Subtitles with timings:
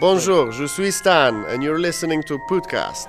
[0.00, 3.08] Bonjour, je suis Stan, and you're listening to Podcast.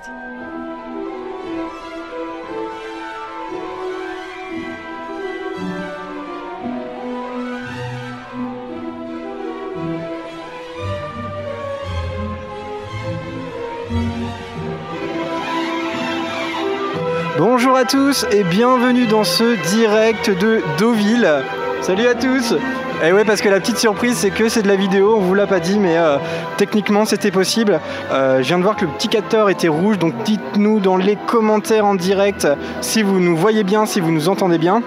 [17.38, 21.44] Bonjour à tous et bienvenue dans ce direct de Deauville.
[21.82, 22.56] Salut à tous
[23.02, 25.34] Et ouais parce que la petite surprise c'est que c'est de la vidéo, on vous
[25.34, 26.18] l'a pas dit mais euh,
[26.58, 27.80] techniquement c'était possible.
[28.12, 31.16] Euh, je viens de voir que le petit capteur était rouge donc dites-nous dans les
[31.16, 32.46] commentaires en direct
[32.82, 34.82] si vous nous voyez bien, si vous nous entendez bien.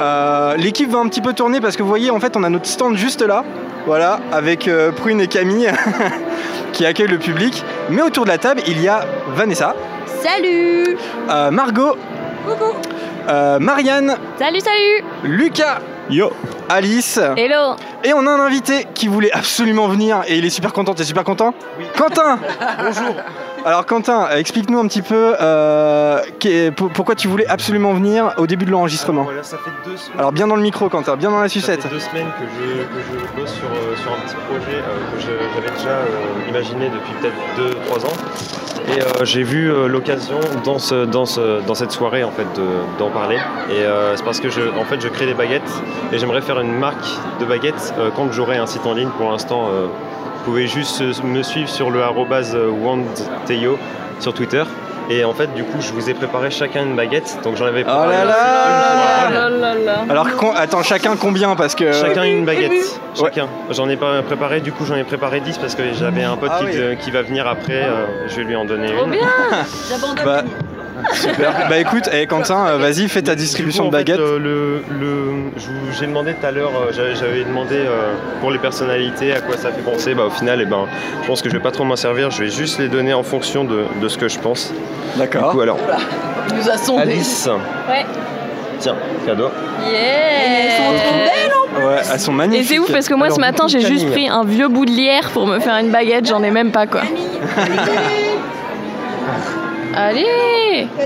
[0.00, 2.48] Euh, L'équipe va un petit peu tourner parce que vous voyez en fait on a
[2.48, 3.44] notre stand juste là,
[3.84, 5.70] voilà, avec euh, Prune et Camille
[6.72, 7.64] qui accueillent le public.
[7.90, 9.04] Mais autour de la table il y a
[9.34, 9.74] Vanessa,
[10.22, 10.96] Salut.
[11.28, 11.96] Euh, Margot,
[12.46, 12.76] Coucou.
[13.28, 15.04] Euh, Marianne, Salut, salut.
[15.24, 16.30] Lucas, Yo
[16.70, 17.18] Alice.
[17.36, 17.74] Hello.
[18.04, 20.94] Et on a un invité qui voulait absolument venir et il est super content.
[20.94, 21.52] T'es super content?
[21.96, 22.38] Quentin.
[22.78, 23.16] Bonjour
[23.64, 26.20] Alors Quentin, explique-nous un petit peu euh,
[26.94, 29.24] pourquoi tu voulais absolument venir au début de l'enregistrement.
[29.24, 30.18] Voilà, ça fait deux semaines.
[30.18, 31.82] Alors bien dans le micro Quentin, bien dans la ça sucette.
[31.82, 35.14] fait deux semaines que je, que je bosse sur, euh, sur un petit projet euh,
[35.14, 38.16] que j'avais déjà euh, imaginé depuis peut-être 2-3 ans.
[38.88, 43.10] Et j'ai vu l'occasion dans, ce, dans, ce- dans cette soirée en fait de- d'en
[43.10, 43.36] parler.
[43.70, 43.84] Et
[44.16, 45.70] c'est parce que je, en fait, je crée des baguettes
[46.12, 47.06] et j'aimerais faire une marque
[47.38, 49.10] de baguettes quand j'aurai un site en ligne.
[49.18, 49.68] Pour l'instant,
[50.40, 53.78] vous pouvez juste euh, me suivre sur le arrobase wandteyo
[54.18, 54.64] sur Twitter.
[55.12, 57.38] Et en fait, du coup, je vous ai préparé chacun une baguette.
[57.42, 58.28] Donc j'en avais Oh préparé là une
[59.34, 59.60] là Harold.
[59.60, 61.92] là là Alors con- attends, chacun combien Parce que...
[61.92, 62.70] Chacun une baguette.
[62.70, 62.80] Ouais.
[63.20, 63.48] Chacun.
[63.70, 66.50] J'en ai pas préparé, du coup j'en ai préparé 10 parce que j'avais un pote
[66.54, 66.76] Ah qui, oui.
[66.76, 67.82] de- qui va venir après.
[67.82, 69.10] euh, je vais lui en donner Trop une.
[69.10, 69.20] bien
[69.90, 70.42] J'abandonne Bah,
[71.12, 71.52] super.
[71.68, 74.20] bah écoute, eh, Quentin, euh, vas-y, fais ta Du coup, distribution en de fait, baguettes.
[74.20, 75.50] euh, le, le-
[75.98, 79.70] j'ai demandé tout à l'heure, euh, j'avais, demandé euh, pour les personnalités à quoi ça
[79.72, 80.14] fait penser.
[80.14, 80.86] Bah, au final, eh ben,
[81.22, 82.30] je pense que je vais pas trop m'en servir.
[82.30, 84.72] Je vais juste les donner en fonction de, de ce que je pense.
[85.14, 85.52] Du D'accord.
[85.52, 85.78] coup, alors,
[86.50, 87.48] Il nous a sondé Alice.
[87.88, 88.04] Ouais.
[88.78, 89.50] Tiens, cadeau.
[89.82, 89.98] Yeah
[90.46, 92.66] Elles sont trop belles Ouais, elles sont Et magnifiques.
[92.68, 94.84] c'est ouf parce que moi Alors, ce du matin j'ai juste pris un vieux bout
[94.86, 97.02] de lierre pour me faire une baguette, j'en ai même pas quoi.
[99.94, 100.86] Allez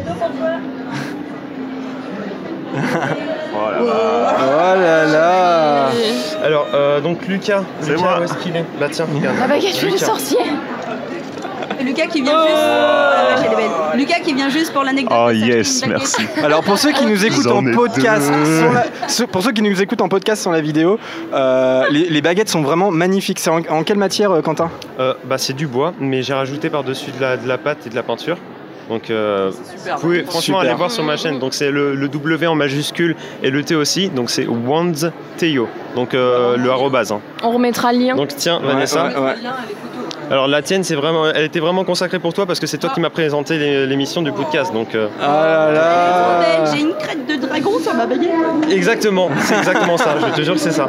[3.57, 5.91] Oh là là
[6.45, 7.63] Alors, euh, donc Lucas.
[7.81, 8.21] C'est Lucas, moi.
[8.21, 9.37] où est-ce qu'il est Bah tiens, regarde.
[9.39, 10.07] La baguette fait le Lucas.
[10.07, 10.39] sorcier
[11.83, 12.55] Lucas qui vient juste.
[12.57, 13.71] Oh la vache, elle est belle.
[14.01, 15.17] Lucas qui vient juste pour l'anecdote.
[15.27, 16.25] Oh yes, merci.
[16.43, 20.09] Alors pour ceux qui nous écoutent en podcast, la- pour ceux qui nous écoutent en
[20.09, 20.99] podcast sans la vidéo,
[21.33, 23.39] euh, les, les baguettes sont vraiment magnifiques.
[23.39, 24.71] C'est en, en quelle matière, euh, Quentin?
[24.99, 27.91] Euh, bah, c'est du bois, mais j'ai rajouté par-dessus de la, de la pâte et
[27.91, 28.39] de la peinture.
[28.91, 30.61] Donc, euh, vous pouvez franchement Super.
[30.61, 31.39] aller voir sur ma chaîne.
[31.39, 34.11] Donc, c'est le, le W en majuscule et le T aussi.
[34.11, 35.69] Donc, c'est Wandteyo.
[35.97, 37.13] Donc, euh, le arrobase.
[37.13, 37.21] hein.
[37.43, 38.15] On remettra le lien.
[38.17, 39.07] Donc, tiens, Vanessa.
[39.07, 39.35] Ouais, ouais.
[40.31, 42.91] Alors, la tienne, c'est vraiment, elle était vraiment consacrée pour toi parce que c'est toi
[42.95, 44.73] qui m'as présenté l'é- l'émission du podcast.
[44.73, 45.73] Donc, euh, Ah là
[46.65, 48.31] là J'ai une crête de dragon sur ma baguette.
[48.71, 50.15] exactement, c'est exactement ça.
[50.31, 50.89] Je te jure que c'est ça.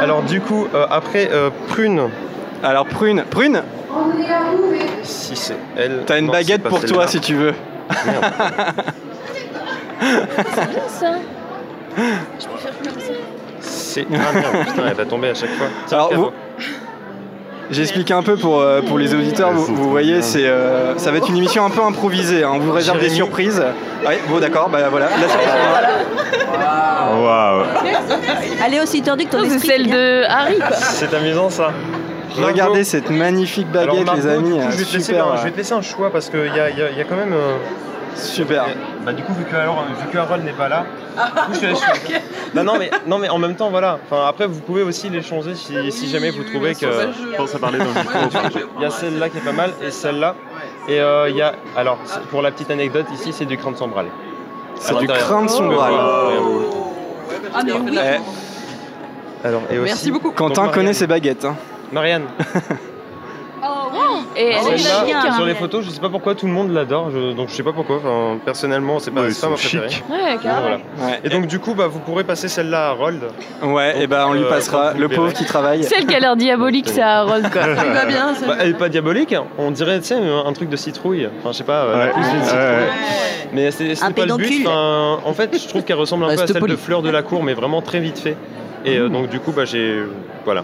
[0.00, 2.08] Alors, du coup, euh, après, euh, prune.
[2.62, 3.62] Alors Prune, Prune,
[5.02, 6.02] Si c'est elle.
[6.06, 7.54] t'as une Non, baguette c'est pour toi si tu veux.
[8.06, 8.24] Merde.
[10.88, 11.12] ça
[13.60, 14.06] C'est.
[14.14, 15.66] Ah merde, putain, elle va tomber à chaque fois.
[15.86, 16.30] Tiens, Alors, vous-
[17.72, 21.18] J'explique un peu pour, euh, pour les auditeurs, vous, vous voyez, c'est, euh, ça va
[21.18, 22.50] être une émission un peu improvisée, hein.
[22.54, 23.62] on vous réserve des surprises.
[24.04, 25.48] Ouais, bon d'accord, bah voilà, la surprise.
[27.12, 27.62] Waouh
[28.64, 29.94] Allez aussi tordu que ton C'est celle bien.
[29.96, 30.72] de Harry quoi.
[30.72, 31.70] C'est amusant ça.
[32.36, 35.26] Regardez cette magnifique Alors, baguette Margot, les amis, coup, euh, je, vais te laisser, super,
[35.28, 37.04] un- je vais te laisser un choix parce qu'il y a, y a- y a
[37.04, 37.32] quand même.
[37.32, 37.56] euh,
[38.16, 38.66] super.
[39.04, 40.84] Bah du coup vu que, alors, vu que Harold n'est pas là,
[41.16, 42.20] du coup, je te laisse choisir.
[42.54, 43.98] Bah, non mais non mais en même temps voilà.
[44.04, 47.54] Enfin après vous pouvez aussi les changer si, si jamais vous trouvez que Je pense
[47.54, 48.18] à parler dans le micro.
[48.78, 50.34] il y a celle-là qui est pas mal et celle-là.
[50.88, 51.98] Et euh, il y a alors
[52.30, 54.06] pour la petite anecdote ici c'est du crâne sombral.
[54.80, 55.92] C'est du crâne sombral.
[57.54, 57.96] Ah, mais oui.
[57.96, 59.84] Eh, Alors et aussi.
[59.84, 60.32] Merci beaucoup.
[60.32, 61.44] Quentin Donc, connaît ses baguettes.
[61.44, 61.56] hein.
[61.92, 62.24] Marianne.
[64.36, 65.32] Et elle est Celle-là, chic, hein.
[65.36, 67.62] sur les photos, je sais pas pourquoi tout le monde l'adore, je- donc je sais
[67.62, 67.96] pas pourquoi.
[67.96, 69.88] Enfin, personnellement, c'est pas, Ouais, c'est pas ma sont préférée.
[69.90, 70.04] chics.
[70.08, 70.60] Ouais, Donc, carrément.
[70.96, 71.12] voilà.
[71.12, 73.20] Ouais, Et donc du coup, bah, vous pourrez passer celle-là à Harold.
[73.62, 75.34] ouais et ben on lui euh, passera vous le pauvre verrez.
[75.34, 75.82] qui travaille.
[75.84, 77.62] Celle qui a l'air diabolique, c'est Harold quoi.
[77.86, 78.34] Il va bien.
[78.34, 78.46] ça.
[78.46, 79.44] Bah, elle est pas diabolique, hein.
[79.58, 81.28] on dirait tu sais, un truc de citrouille.
[81.40, 82.60] Enfin, je sais pas, euh, la Ouais, pousse d'une ouais, citrouille.
[82.62, 82.88] ouais.
[83.52, 84.42] Mais c'est Un pas le but.
[84.44, 84.68] pédoncule.
[84.68, 86.72] Enfin, en fait, je trouve qu'elle ressemble un peu à celle poli.
[86.72, 88.36] de Fleur de la Cour, mais vraiment très vite fait.
[88.86, 89.98] Et euh, donc du coup, bah, j'ai
[90.46, 90.62] voilà.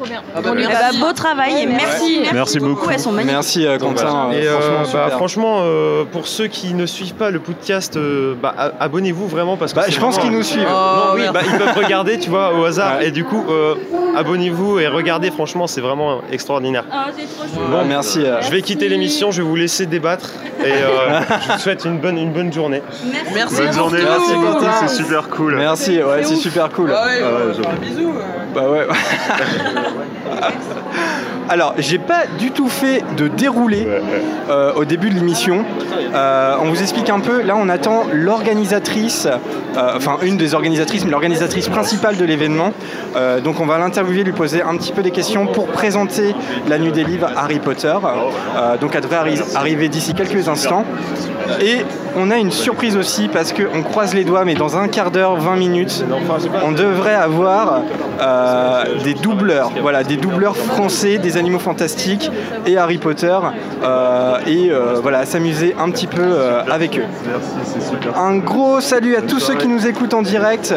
[0.00, 0.22] Trop bien.
[0.34, 2.20] Ah bah, Eh bah, beau travail et merci.
[2.32, 2.88] Merci beaucoup.
[2.88, 3.34] Elles sont magnifiques.
[3.34, 4.30] Merci euh, Quentin.
[4.32, 8.34] Et euh, franchement, bah, franchement, euh, pour ceux qui ne suivent pas le podcast, euh,
[8.40, 10.62] bah, abonnez-vous vraiment parce que Bah, je pense qu'ils nous suivent.
[10.62, 12.96] non, oui, bah, ils peuvent regarder, tu vois, au hasard.
[13.00, 13.08] Ouais.
[13.08, 13.74] Et du coup, euh,
[14.16, 15.30] abonnez-vous et regardez.
[15.30, 16.84] Franchement, c'est vraiment extraordinaire.
[16.90, 17.70] Ah, c'est trop chou.
[17.70, 18.24] Bon, merci.
[18.24, 19.30] euh, Je vais quitter l'émission.
[19.30, 20.30] Je vais vous laisser débattre
[20.64, 22.82] et euh, je vous souhaite une bonne, une bonne journée.
[23.34, 23.56] Merci.
[23.56, 24.70] Bonne journée, Merci, Quentin.
[24.86, 25.56] c'est super cool.
[25.56, 26.90] Merci, ouais, c'est super cool.
[26.96, 27.20] Ah ouais,
[27.54, 28.14] j'avoue.
[28.54, 28.86] Bah ouais.
[31.48, 33.86] Alors, j'ai pas du tout fait de déroulé
[34.48, 35.64] euh, au début de l'émission.
[36.14, 37.42] Euh, on vous explique un peu.
[37.42, 39.26] Là, on attend l'organisatrice,
[39.76, 42.72] euh, enfin une des organisatrices, mais l'organisatrice principale de l'événement.
[43.42, 46.34] Donc, on va l'interviewer, lui poser un petit peu des questions pour présenter
[46.68, 47.94] la nuit des livres Harry Potter.
[48.80, 50.84] Donc, elle devrait arri- arriver d'ici quelques instants.
[51.60, 51.84] Et
[52.16, 55.36] on a une surprise aussi parce qu'on croise les doigts, mais dans un quart d'heure,
[55.36, 56.04] 20 minutes,
[56.64, 57.82] on devrait avoir
[58.20, 62.30] euh, des doubleurs, voilà, des doubleurs français des animaux fantastiques
[62.66, 63.38] et Harry Potter,
[63.82, 66.38] euh, et euh, voilà, s'amuser un petit peu
[66.70, 67.04] avec eux.
[68.16, 70.74] Un gros salut à tous ceux qui nous écoutent en direct.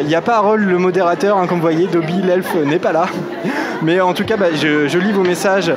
[0.00, 2.92] Il n'y a pas Harold le modérateur, hein, comme vous voyez, Dobby l'elfe n'est pas
[2.92, 3.06] là.
[3.82, 5.72] Mais en tout cas, bah, je lis vos messages.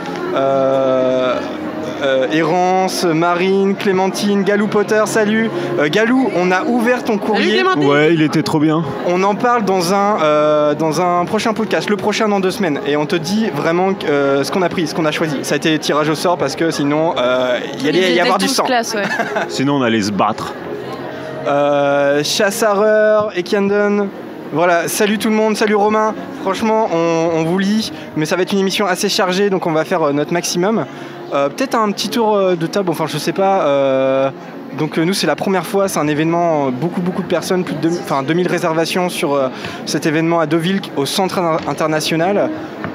[2.03, 5.49] Euh, Errance, Marine, Clémentine, Galou Potter, salut.
[5.79, 7.63] Euh, Galou, on a ouvert ton courrier.
[7.77, 8.83] Ouais, il était trop bien.
[9.07, 12.79] On en parle dans un, euh, dans un prochain podcast, le prochain dans deux semaines.
[12.85, 15.38] Et on te dit vraiment euh, ce qu'on a pris, ce qu'on a choisi.
[15.41, 18.38] Ça a été tirage au sort parce que sinon, euh, il y allait y avoir
[18.38, 18.63] du sang.
[18.63, 19.03] classe, ouais.
[19.49, 20.53] Sinon, on allait se battre.
[21.47, 24.07] Euh, Chassareur, Ekandon.
[24.53, 26.13] Voilà, salut tout le monde, salut Romain.
[26.41, 29.73] Franchement, on, on vous lit, mais ça va être une émission assez chargée, donc on
[29.73, 30.85] va faire euh, notre maximum.
[31.33, 33.62] Euh, Peut-être un petit tour euh, de table, enfin je sais pas.
[33.62, 34.29] euh,
[34.77, 37.74] donc euh, nous c'est la première fois, c'est un événement, beaucoup beaucoup de personnes, plus
[37.75, 39.47] de 2000, enfin, 2000 réservations sur euh,
[39.85, 42.50] cet événement à Deauville au centre in- international.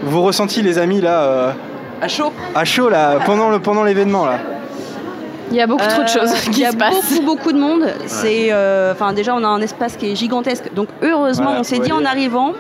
[0.05, 1.51] Vos ressentis les amis là euh,
[2.01, 4.39] À chaud À chaud là, pendant le pendant l'événement là?
[5.51, 6.95] Il y a beaucoup trop de choses Euh, Il qui y a se passent.
[6.95, 7.85] beaucoup beaucoup de monde.
[8.07, 10.73] C'est, euh, enfin déjà on a un espace qui est gigantesque.
[10.75, 12.01] Donc heureusement Voilà, on s'est faut dit aller.
[12.01, 12.53] en arrivant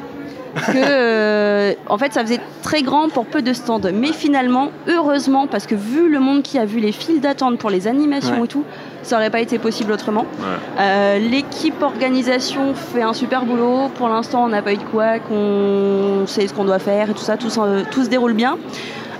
[0.54, 3.80] que euh, en fait ça faisait très grand pour peu de stands.
[3.92, 7.70] Mais finalement heureusement parce que vu le monde qui a vu les files d'attente pour
[7.70, 8.44] les animations Ouais.
[8.44, 8.64] et tout,
[9.02, 10.22] ça aurait pas été possible autrement.
[10.38, 10.46] Ouais.
[10.80, 13.88] Euh, L'équipe organisation fait un super boulot.
[13.96, 17.14] Pour l'instant on n'a pas eu de quoi, qu'on sait ce qu'on doit faire et
[17.14, 17.48] tout ça, tout,
[17.90, 18.56] tout se déroule bien.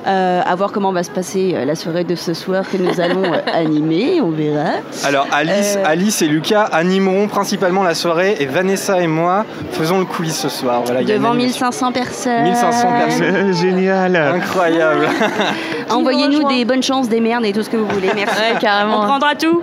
[0.04, 3.00] Euh, à voir comment va se passer euh, la soirée de ce soir que nous
[3.00, 4.70] allons euh, animer, on verra.
[5.04, 5.84] Alors Alice, Euh.
[5.86, 10.48] Alice et Lucas animeront principalement la soirée et Vanessa et moi faisons le quiz ce
[10.48, 10.82] soir.
[10.84, 11.66] Voilà, Devant animation.
[11.66, 12.42] 1500 personnes.
[12.42, 13.52] 1500 personnes.
[13.54, 14.16] Génial.
[14.16, 15.08] Incroyable.
[15.90, 18.10] Envoyez-nous des bonnes chances, des merdes et tout ce que vous voulez.
[18.16, 18.34] Merci.
[18.40, 19.02] Ouais, carrément.
[19.02, 19.62] On prendra tout.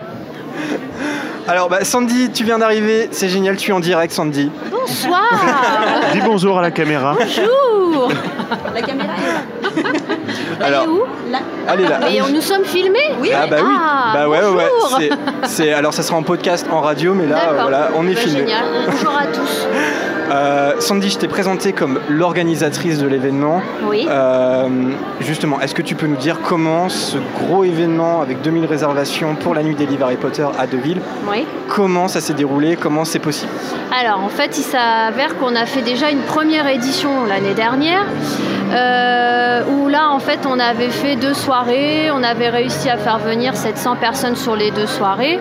[1.49, 4.51] Alors bah, Sandy, tu viens d'arriver, c'est génial, tu es en direct Sandy.
[4.71, 5.23] Bonsoir
[6.13, 7.15] Dis bonjour à la caméra.
[7.17, 8.09] Bonjour
[8.73, 9.58] La caméra est là.
[10.61, 11.39] Alors, Elle est où Là.
[11.67, 11.99] allez là.
[12.01, 13.31] Mais on nous sommes filmés Oui.
[13.33, 14.99] Ah bah oui, Ah, bah ouais, bonjour.
[15.45, 18.39] C'est- alors ça sera en podcast, en radio, mais là, voilà, on est Bah, filmé.
[18.39, 18.63] Génial.
[18.89, 19.67] Bonjour à tous.
[20.29, 23.61] Euh, Sandy, je t'ai présenté comme l'organisatrice de l'événement.
[23.83, 24.05] Oui.
[24.09, 24.67] Euh,
[25.21, 29.55] justement, est-ce que tu peux nous dire comment ce gros événement avec 2000 réservations pour
[29.55, 31.45] la nuit des livres Harry Potter à Deauville, Oui.
[31.67, 33.51] comment ça s'est déroulé, comment c'est possible?
[33.99, 38.05] Alors en fait, il s'avère qu'on a fait déjà une première édition l'année dernière,
[38.71, 43.17] euh, où là en fait on avait fait deux soirées, on avait réussi à faire
[43.17, 45.39] venir 700 personnes sur les deux soirées,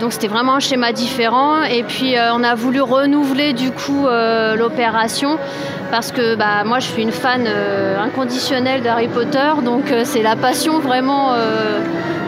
[0.00, 1.62] donc c'était vraiment un schéma différent.
[1.62, 5.38] Et puis on a voulu renouveler du coup euh, l'opération
[5.90, 10.22] parce que bah, moi je suis une fan euh, inconditionnelle d'Harry Potter, donc euh, c'est
[10.22, 11.32] la passion vraiment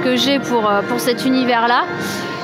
[0.04, 1.84] que j'ai pour, pour cet univers-là.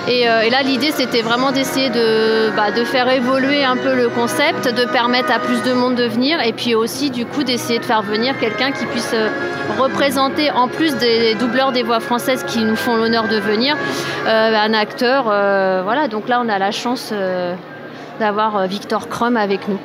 [0.08, 4.08] Et, et là, l'idée, c'était vraiment d'essayer de, bah, de faire évoluer un peu le
[4.08, 7.78] concept, de permettre à plus de monde de venir, et puis aussi, du coup, d'essayer
[7.78, 9.14] de faire venir quelqu'un qui puisse
[9.78, 13.76] représenter, en plus des doubleurs des voix françaises qui nous font l'honneur de venir,
[14.26, 15.26] un acteur.
[15.84, 17.12] voilà, donc là, on a la chance
[18.18, 19.78] d'avoir euh, Victor Krum avec nous.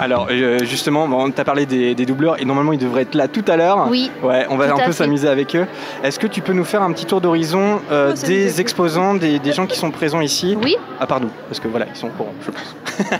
[0.00, 3.14] Alors, euh, justement, bon, tu as parlé des, des doubleurs et normalement ils devraient être
[3.14, 3.86] là tout à l'heure.
[3.88, 4.10] Oui.
[4.22, 5.66] Ouais, on va un peu s'amuser avec eux.
[6.02, 9.38] Est-ce que tu peux nous faire un petit tour d'horizon euh, Oh, des exposants, des,
[9.38, 10.56] des gens qui sont présents ici?
[10.62, 10.76] Oui.
[10.98, 12.74] À part nous, parce que voilà, ils sont au courant, je pense.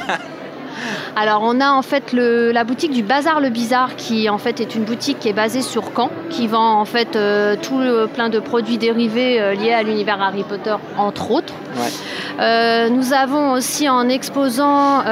[1.16, 4.60] Alors on a en fait le- la boutique du Bazar le Bizarre qui en fait
[4.60, 8.06] est une boutique qui est basée sur Caen, qui vend en fait euh, tout le-
[8.06, 11.54] plein de produits dérivés euh, liés à l'univers Harry Potter entre autres.
[11.76, 11.90] Ouais.
[12.40, 15.02] Euh, nous avons aussi en exposant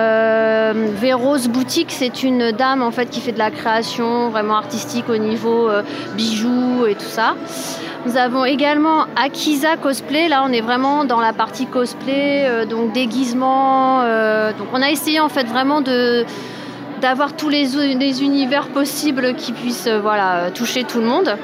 [1.01, 5.17] Véros Boutique, c'est une dame en fait qui fait de la création vraiment artistique au
[5.17, 5.69] niveau
[6.17, 7.35] bijoux et tout ça.
[8.07, 10.29] Nous avons également Akiza Cosplay.
[10.29, 14.01] Là, on est vraiment dans la partie cosplay, euh, donc déguisement.
[14.01, 16.25] euh, donc, on a essayé en fait vraiment de
[17.01, 21.37] d'avoir tous les, les univers possibles qui puissent euh, voilà, toucher tout le monde.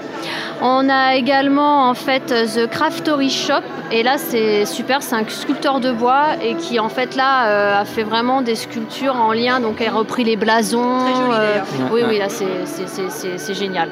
[0.62, 3.60] On a également en fait The Craftory Shop
[3.92, 7.80] et là c'est super, c'est un sculpteur de bois et qui en fait là euh,
[7.82, 10.98] a fait vraiment des sculptures en lien, donc elle a repris les blasons.
[11.00, 11.58] Très joli, euh,
[11.92, 13.90] oui oui là c'est- c'est- c'est c'est- c'est génial.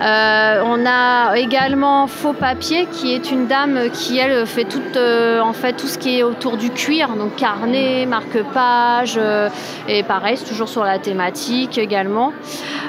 [0.00, 5.40] Euh, on a également Faux Papier qui est une dame qui elle fait tout, euh,
[5.40, 9.48] en fait, tout ce qui est autour du cuir, donc carnet, marque-page euh,
[9.88, 12.32] et pareil c'est toujours sur la thématique également.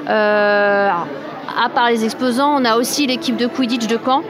[0.09, 4.23] Euh, à part les exposants, on a aussi l'équipe de Quidditch de Caen.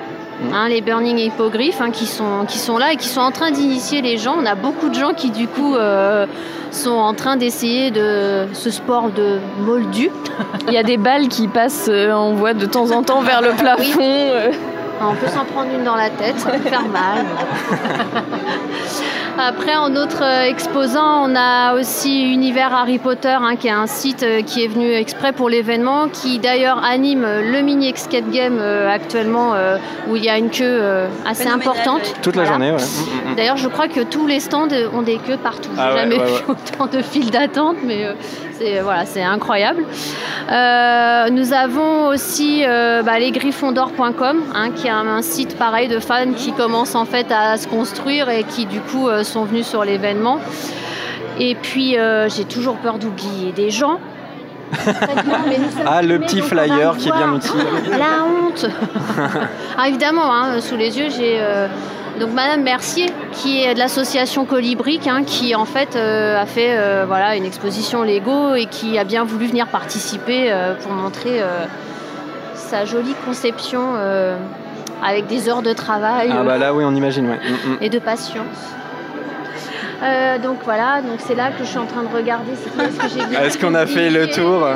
[0.54, 3.52] hein, les Burning Hippogriffes hein, qui, sont, qui sont là et qui sont en train
[3.52, 4.36] d'initier les gens.
[4.42, 6.26] On a beaucoup de gens qui du coup euh,
[6.72, 10.12] sont en train d'essayer de ce sport de moldu.
[10.68, 13.42] Il y a des balles qui passent, euh, on voit de temps en temps vers
[13.42, 14.02] le plafond.
[14.02, 14.52] euh.
[15.02, 17.26] On peut s'en prendre une dans la tête, ça peut faire mal.
[19.38, 23.86] Après, en autre euh, exposant, on a aussi Univers Harry Potter, hein, qui est un
[23.86, 28.30] site euh, qui est venu exprès pour l'événement, qui d'ailleurs anime euh, le mini escape
[28.32, 29.76] game euh, actuellement, euh,
[30.08, 32.14] où il y a une queue euh, assez importante.
[32.22, 32.48] Toute la Voilà.
[32.58, 32.78] journée, ouais.
[32.78, 33.36] Mm, mm, mm.
[33.36, 35.70] D'ailleurs, je crois que tous les stands ont des queues partout.
[35.76, 36.56] J'ai Ah ouais, jamais ouais, vu ouais.
[36.72, 38.14] autant de files d'attente, mais euh,
[39.06, 39.84] c'est incroyable.
[40.52, 43.14] Euh, nous avons aussi euh, bah,
[44.54, 48.30] hein, qui est un, site pareil de fans qui commence en fait à se construire
[48.30, 50.40] et qui du coup euh, sont venus sur l'événement.
[51.40, 54.00] Et puis, euh, j'ai toujours peur d'oublier des gens.
[55.48, 57.66] Mais nous sommes Ah, le petit flyer qui est bien utile.
[57.92, 58.66] La honte
[59.78, 61.68] Ah, Évidemment, hein, sous les yeux, j'ai euh,
[62.20, 66.78] donc Madame Mercier, qui est de l'association Colibric, hein, qui en fait euh, a fait
[66.78, 71.42] euh, voilà, une exposition Lego et qui a bien voulu venir participer pour montrer
[72.54, 73.96] sa jolie conception
[75.04, 77.38] avec des heures de travail Ah bah là, oui, on imagine, ouais.
[77.38, 77.78] Mm, mm.
[77.82, 78.76] et de patience.
[80.04, 83.08] Euh, donc voilà, donc c'est là que je suis en train de regarder ce que
[83.10, 83.36] j'ai vu.
[83.36, 84.68] Est-ce qu'on a fait le tour?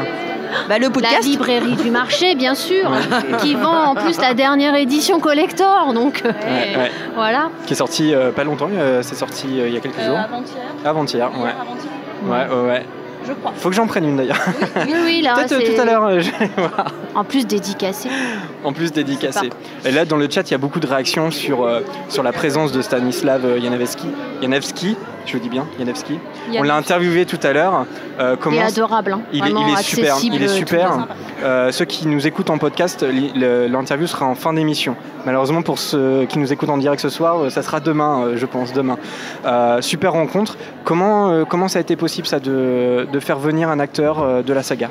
[0.67, 1.23] Bah, le La podcast.
[1.25, 2.89] librairie du marché, bien sûr,
[3.41, 5.93] qui vend en plus la dernière édition collector.
[5.93, 6.91] Donc euh, Ouais, ouais.
[7.13, 7.49] voilà.
[7.67, 10.17] Qui est sorti euh, pas longtemps, euh, c'est sorti euh, il y a quelques jours.
[10.17, 10.57] avant-hier.
[10.85, 11.49] Avant-hier, ouais.
[11.51, 12.85] avant-hier, Ouais, ouais, ouais.
[13.27, 13.51] Je crois.
[13.55, 14.39] Faut que j'en prenne une d'ailleurs.
[14.87, 16.85] Oui, oui, là, Peut-être tout à l'heure, euh, je vais voir.
[17.15, 18.09] en plus dédicacé.
[18.63, 19.49] En plus dédicacé.
[19.85, 22.31] Et là, dans le chat, il y a beaucoup de réactions sur, euh, sur la
[22.31, 24.07] présence de Stanislav euh, Janevski.
[24.41, 24.95] Janevski,
[25.25, 26.19] je le dis bien, Janevski.
[26.57, 27.85] On l'a interviewé tout à l'heure.
[28.19, 29.13] Euh, Il est comment adorable.
[29.13, 29.21] hein.
[29.31, 31.07] il est, Vraiment il est super, il est super.
[31.43, 34.95] Euh, ceux qui nous écoutent en podcast, l'interview sera en fin d'émission.
[35.25, 38.73] Malheureusement pour ceux qui nous écoutent en direct ce soir, ça sera demain, je pense,
[38.73, 38.97] demain.
[39.81, 40.57] Super rencontre.
[40.83, 44.53] Comment, comment ça a été possible ça de, de faire venir un acteur euh, de
[44.53, 44.89] la saga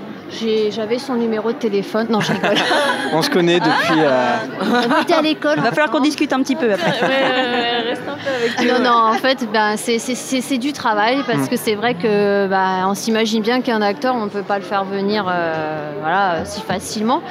[0.71, 2.07] J'avais son numéro de téléphone.
[2.11, 2.55] Non, je rigole.
[3.13, 3.99] On se connaît depuis.
[4.01, 5.55] euh, On était à l'école.
[5.57, 6.91] Il va falloir qu'on discute un petit peu après.
[6.91, 8.73] Ouais, ouais, ouais, reste un peu avec.
[8.83, 11.49] Non, non, en fait, ben, c'est- du travail parce Mm.
[11.49, 14.65] que c'est vrai que ben, on s'imagine bien qu'un acteur, on ne peut pas le
[14.65, 17.23] faire venir euh, voilà, si facilement.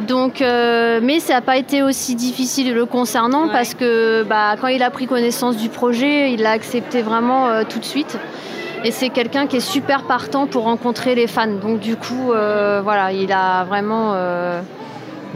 [0.00, 3.52] Donc, euh, mais ça n'a pas été aussi difficile le concernant Ouais.
[3.52, 7.62] parce que bah, quand il a pris connaissance du projet, il l'a accepté vraiment euh,
[7.68, 8.18] tout de suite.
[8.84, 11.46] Et c'est quelqu'un qui est super partant pour rencontrer les fans.
[11.46, 14.60] Donc du coup, euh, voilà, il a vraiment, euh,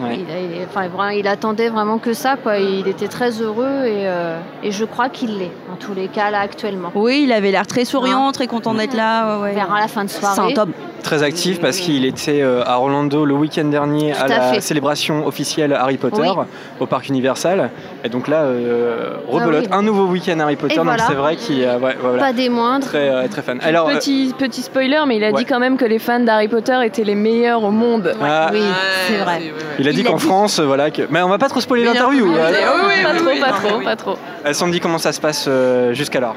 [0.00, 0.18] ouais.
[0.20, 2.36] il, a- il- enfin, vraiment, il attendait vraiment que ça.
[2.36, 2.58] Quoi.
[2.58, 6.30] Il était très heureux et, euh, et je crois qu'il l'est, en tous les cas,
[6.30, 6.92] là, actuellement.
[6.94, 9.38] Oui, il avait l'air très souriant, très content d'être là.
[9.40, 10.52] Ouais, à la fin de C'est soirée.
[10.52, 10.68] un top.
[11.02, 14.40] Très actif parce qu'il était euh, à Orlando le week-end dernier Tout à à la
[14.52, 14.60] fait.
[14.60, 16.44] célébration officielle Harry Potter Oui.
[16.78, 17.70] au parc Universal.
[18.04, 19.78] Et donc là, euh, rebelote, Ah oui.
[19.78, 20.74] un nouveau week-end Harry Potter.
[20.74, 21.04] Et donc voilà.
[21.08, 22.86] c'est vrai qu'il euh, ouais, voilà, Pas des moindres.
[22.86, 23.58] très, euh, très fan.
[23.62, 25.38] Alors, euh, petit, petit spoiler, mais il a ouais.
[25.38, 28.14] dit quand même que les fans d'Harry Potter étaient les meilleurs au monde.
[28.22, 28.60] ah, Oui,
[29.08, 29.40] c'est vrai.
[29.78, 30.24] il a dit qu'en dit.
[30.26, 31.02] France, voilà, que...
[31.10, 32.30] mais on va pas trop spoiler l'interview.
[32.32, 34.14] pas trop, pas trop, pas trop.
[34.52, 36.36] Sandy, comment ça se passe euh, jusqu'alors?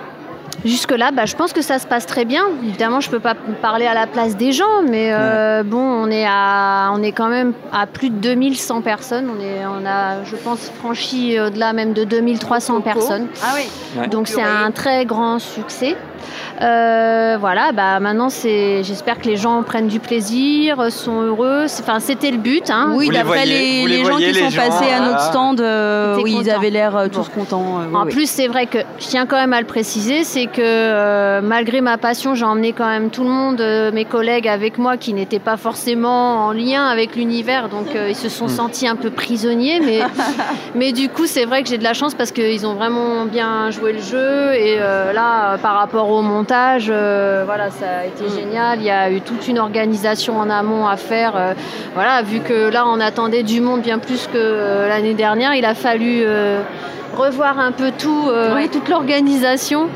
[0.66, 2.44] Jusque-là, bah, je pense que ça se passe très bien.
[2.64, 6.26] Évidemment, je peux pas parler à la place des gens, mais euh, bon, on est,
[6.28, 9.30] à, on est quand même à plus de 2100 personnes.
[9.30, 13.28] On, est, on a, je pense, franchi au-delà même de 2300 personnes.
[13.44, 13.70] Ah oui.
[13.98, 14.08] Ouais.
[14.08, 15.98] Donc c'est un très grand succès.
[16.62, 21.66] Euh, voilà, bah maintenant c'est, j'espère que les gens prennent du plaisir, sont heureux.
[21.80, 22.70] Enfin, c'était le but.
[22.70, 22.92] Hein.
[22.96, 25.12] Oui, d'après les, vous les les gens qui les sont gens, passés à voilà.
[25.12, 27.42] notre stand, euh, oui, ils avaient l'air euh, tous Bon.
[27.42, 27.80] contents.
[27.82, 28.12] euh, oui, En oui.
[28.12, 31.82] plus, c'est vrai que je tiens quand même à le préciser, c'est que euh, malgré
[31.82, 35.14] ma passion, j'ai emmené quand même tout le monde, euh, mes collègues avec moi, qui
[35.14, 39.10] n'étaient pas forcément en lien avec l'univers, donc euh, ils se sont sentis un peu
[39.10, 39.80] prisonniers.
[39.80, 40.00] Mais,
[40.76, 43.70] mais du coup, c'est vrai que j'ai de la chance parce qu'ils ont vraiment bien
[43.72, 44.54] joué le jeu.
[44.54, 48.80] Et euh, là, euh, par rapport au montage, euh, voilà, ça a été génial.
[48.80, 51.38] Il y a eu toute une organisation en amont à faire.
[51.38, 51.54] euh,
[51.94, 55.64] voilà, vu que là, on attendait du monde bien plus que euh, l'année dernière, il
[55.64, 56.26] a fallu.
[57.18, 58.68] Revoir un peu tout, euh, Ouais.
[58.68, 59.88] toute l'organisation.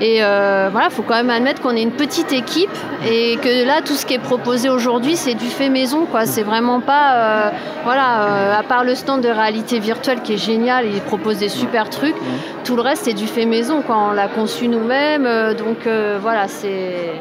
[0.00, 2.70] Et euh, voilà, il faut quand même admettre qu'on est une petite équipe
[3.08, 6.06] et que là, tout ce qui est proposé aujourd'hui, c'est du fait maison.
[6.06, 6.26] quoi.
[6.26, 7.14] C'est vraiment pas.
[7.14, 7.50] euh,
[7.84, 11.48] voilà, euh, à part le stand de réalité virtuelle qui est génial, il propose des
[11.48, 12.16] super trucs.
[12.64, 13.82] Tout le reste, c'est du fait maison.
[13.82, 13.96] Quoi.
[14.10, 15.26] On l'a conçu nous-mêmes.
[15.54, 17.12] donc euh, voilà, c'est.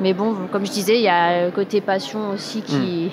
[0.00, 3.10] Mais bon, comme je disais, il y a le côté passion aussi qui,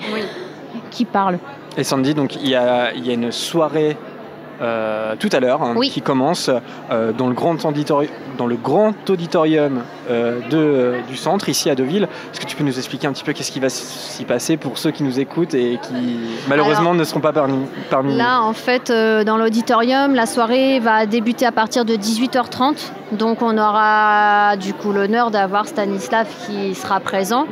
[0.90, 1.38] qui parle.
[1.76, 3.96] Et Sandy, donc il y a, il y a une soirée
[4.62, 5.90] euh, tout à l'heure hein, Oui.
[5.90, 6.48] qui commence
[6.90, 7.54] euh, dans, le grand
[8.38, 12.04] dans le grand auditorium euh, de, du centre, ici à Deauville.
[12.32, 14.78] Est-ce que tu peux nous expliquer un petit peu qu'est-ce qui va s'y passer pour
[14.78, 18.90] ceux qui nous écoutent et qui malheureusement ne seront pas parmi, parmi Là, en fait,
[18.90, 22.92] dans l'auditorium, la soirée va débuter à partir de 18h30.
[23.12, 27.46] Donc, on aura du coup l'honneur d'avoir Stanislav qui sera présent.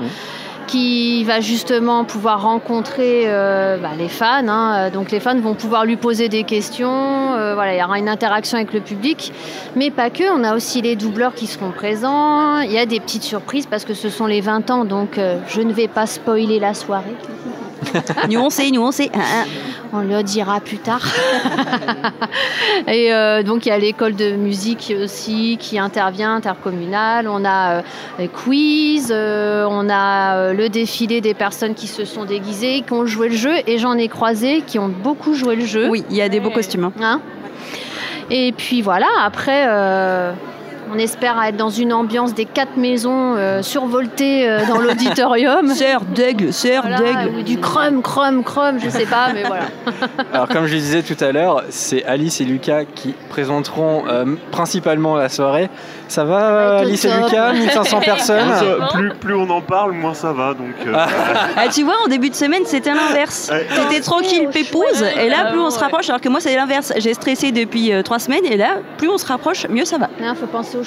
[0.70, 4.46] Qui va justement pouvoir rencontrer euh, bah, les fans.
[4.46, 4.90] hein.
[4.90, 7.34] Donc les fans vont pouvoir lui poser des questions.
[7.34, 9.32] Euh, voilà, il y aura une interaction avec le public,
[9.74, 10.30] mais pas que.
[10.32, 12.60] On a aussi les doubleurs qui seront présents.
[12.60, 15.38] Il y a des petites surprises parce que ce sont les 20 ans, donc euh,
[15.48, 17.16] je ne vais pas spoiler la soirée.
[18.28, 19.10] nuancé, nuancé.
[19.14, 19.44] Ah, ah.
[19.92, 21.02] On le dira plus tard.
[22.86, 27.26] Et euh, donc il y a l'école de musique aussi qui intervient, intercommunale.
[27.28, 27.82] On a euh,
[28.18, 32.92] les quiz, euh, on a euh, le défilé des personnes qui se sont déguisées, qui
[32.92, 33.54] ont joué le jeu.
[33.66, 35.88] Et j'en ai croisé qui ont beaucoup joué le jeu.
[35.88, 36.84] Oui, il y a des beaux costumes.
[36.84, 36.92] hein.
[37.00, 37.20] Hein?
[38.30, 40.32] Et puis voilà, après, euh,
[40.92, 45.68] on espère être dans une ambiance des quatre maisons euh, survoltées euh, dans l'auditorium.
[45.74, 47.38] Sœur d'aigle, sœur Voilà, d'aigle.
[47.38, 49.64] ou du crum, crum, crum, je sais pas, mais voilà.
[50.32, 54.24] Alors comme je le disais tout à l'heure, c'est Alice et Lucas qui présenteront euh,
[54.50, 55.68] principalement la soirée.
[56.08, 57.08] Ça va Ouais, Alice et.
[57.22, 60.54] Lucas 1500 personnes Ça, plus, plus on en parle, moins ça va.
[60.54, 60.92] Donc, euh,
[61.56, 63.48] Ah, tu vois, en début de semaine, c'était l'inverse.
[63.52, 63.66] Ouais.
[63.88, 66.92] T'étais tranquille, pépouze, et là, plus on se rapproche, alors que moi, c'est l'inverse.
[66.96, 70.08] J'ai stressé depuis euh, trois semaines, et là, plus on se rapproche, mieux ça va.
[70.18, 70.78] Il faut penser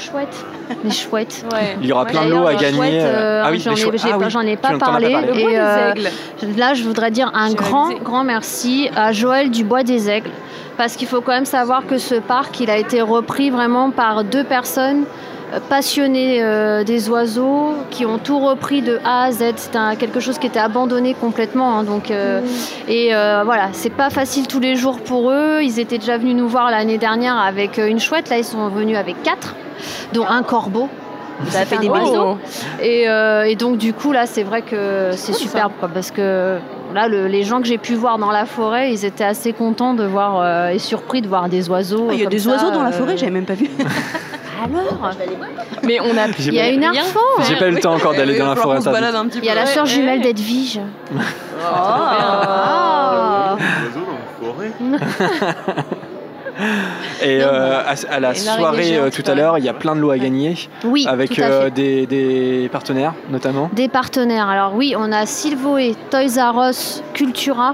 [0.84, 1.46] Les chouettes.
[1.52, 1.78] Ouais.
[1.82, 2.78] Il y aura Ouais, plein de lots à gagner.
[2.78, 5.12] chouettes, euh, ah oui, j'en ai, Ah pas- oui, j'en ai pas parlé.
[5.12, 5.28] parlé.
[5.28, 6.06] Le bois Et, des
[6.48, 6.58] euh.
[6.58, 8.04] Là, je voudrais dire un grand, réalisé.
[8.04, 10.30] grand merci à Joël du Bois des Aigles.
[10.78, 14.24] Parce qu'il faut quand même savoir que ce parc, il a été repris vraiment par
[14.24, 15.04] deux personnes
[15.70, 19.44] passionnées euh, des oiseaux, qui ont tout repris de A à Z.
[19.76, 21.78] Un- quelque chose qui était abandonné complètement.
[21.80, 22.42] hein, donc, euh,
[22.88, 25.60] Et euh, voilà, c'est pas facile tous les jours pour eux.
[25.62, 28.30] Ils étaient déjà venus nous voir l'année dernière avec une chouette.
[28.30, 29.56] Là, ils sont venus avec quatre,
[30.14, 30.90] dont un corbeau.
[31.50, 32.12] Ça a fait des un bisous.
[32.14, 32.38] oiseau.
[32.82, 33.06] Et,
[33.52, 36.58] et donc du coup là c'est vrai que c'est superbe quoi, parce que
[36.94, 39.96] là le- les gens que j'ai pu voir dans la forêt ils étaient assez contents
[39.96, 42.08] de voir euh, et surpris de voir des oiseaux.
[42.12, 43.68] Ah, Il y a des ça, oiseaux dans la forêt, j'avais même pas vu.
[44.64, 45.12] Alors
[45.84, 47.20] Mais on a Il y a une info.
[47.48, 48.80] J'ai pas eu le temps encore d'aller dans la forêt.
[49.36, 50.80] Il y a la sœur jumelle d'Edwige.
[51.14, 53.58] La
[54.40, 54.72] forêt.
[57.24, 59.96] Et euh, à, à la Et soirée euh, tout à l'heure, il y a plein
[59.96, 63.72] de lots à gagner Oui, avec tout à euh, des, des partenaires notamment.
[63.74, 64.50] Des partenaires.
[64.50, 67.74] Alors oui, on a Silvoé, Toys R Us, Cultura.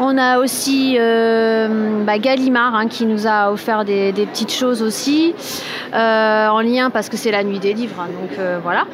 [0.00, 4.82] On a aussi euh, bah, Gallimard hein, qui nous a offert des, des petites choses
[4.82, 5.34] aussi
[5.94, 7.96] euh, en lien parce que c'est la nuit des livres.
[8.00, 8.84] hein, donc euh, voilà.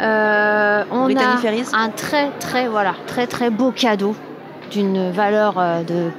[0.00, 1.64] Euh, on Brittany a Ferries.
[1.72, 4.14] un très très voilà très très beau cadeau
[4.70, 6.10] d'une valeur euh, de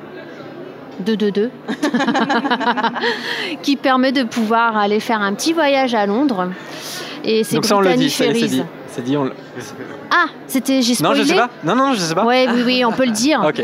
[1.15, 1.49] 222
[3.63, 6.49] qui permet de pouvoir aller faire un petit voyage à Londres.
[7.23, 8.47] Et c'est Donc ça on le Brittany c'est Ferries.
[8.47, 8.63] dit.
[8.87, 9.15] C'est dit.
[9.15, 9.33] on le-
[10.11, 11.21] Ah, c'était j'ai Non, spoilé.
[11.21, 11.49] je sais pas.
[11.63, 12.25] Non, non, je sais pas.
[12.25, 13.41] Ouais, oui, oui, on peut le dire.
[13.47, 13.63] Ok.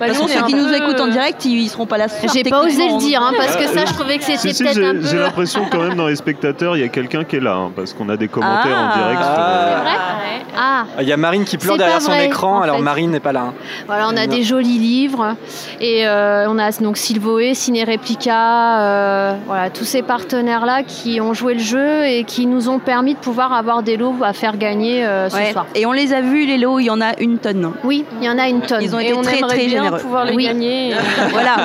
[0.00, 2.08] Bah, De toute façon, ceux qui nous écoutent en euh, direct, ils seront pas là
[2.08, 2.32] ce soir.
[2.34, 4.62] J'ai pas osé le dire, hein, parce que ça, je trouvais que c'était Si, si,
[4.64, 5.02] peut-être j'ai un peu.
[5.06, 7.70] j'ai l'impression quand même dans les spectateurs, il y a quelqu'un qui est là, hein,
[7.76, 8.92] parce qu'on a des commentaires Ah.
[8.94, 9.20] en direct.
[9.22, 9.38] Ah.
[9.38, 10.44] euh, C'est vrai Ouais.
[10.56, 12.82] Ah, Il y a Marine qui pleure derrière son vrai, écran, en alors fait.
[12.82, 13.46] Marine n'est pas là.
[13.48, 13.54] hein.
[13.86, 14.34] voilà, on a Non.
[14.34, 15.36] des jolis livres
[15.80, 21.34] et euh, on a donc Silvoé, Ciné Replica, euh, voilà, tous ces partenaires-là qui ont
[21.34, 24.56] joué le jeu et qui nous ont permis de pouvoir avoir des lots à faire
[24.56, 25.52] gagner euh, ce Ouais.
[25.52, 25.66] soir.
[25.74, 27.72] Et on les a vus, les lots, il y en a une tonne.
[27.84, 28.82] Oui, il y en a une tonne.
[28.82, 30.02] Ils ont Et été on très très bien généreux.
[30.02, 30.44] pouvoir les Oui.
[30.44, 30.94] gagner.
[31.30, 31.56] Voilà.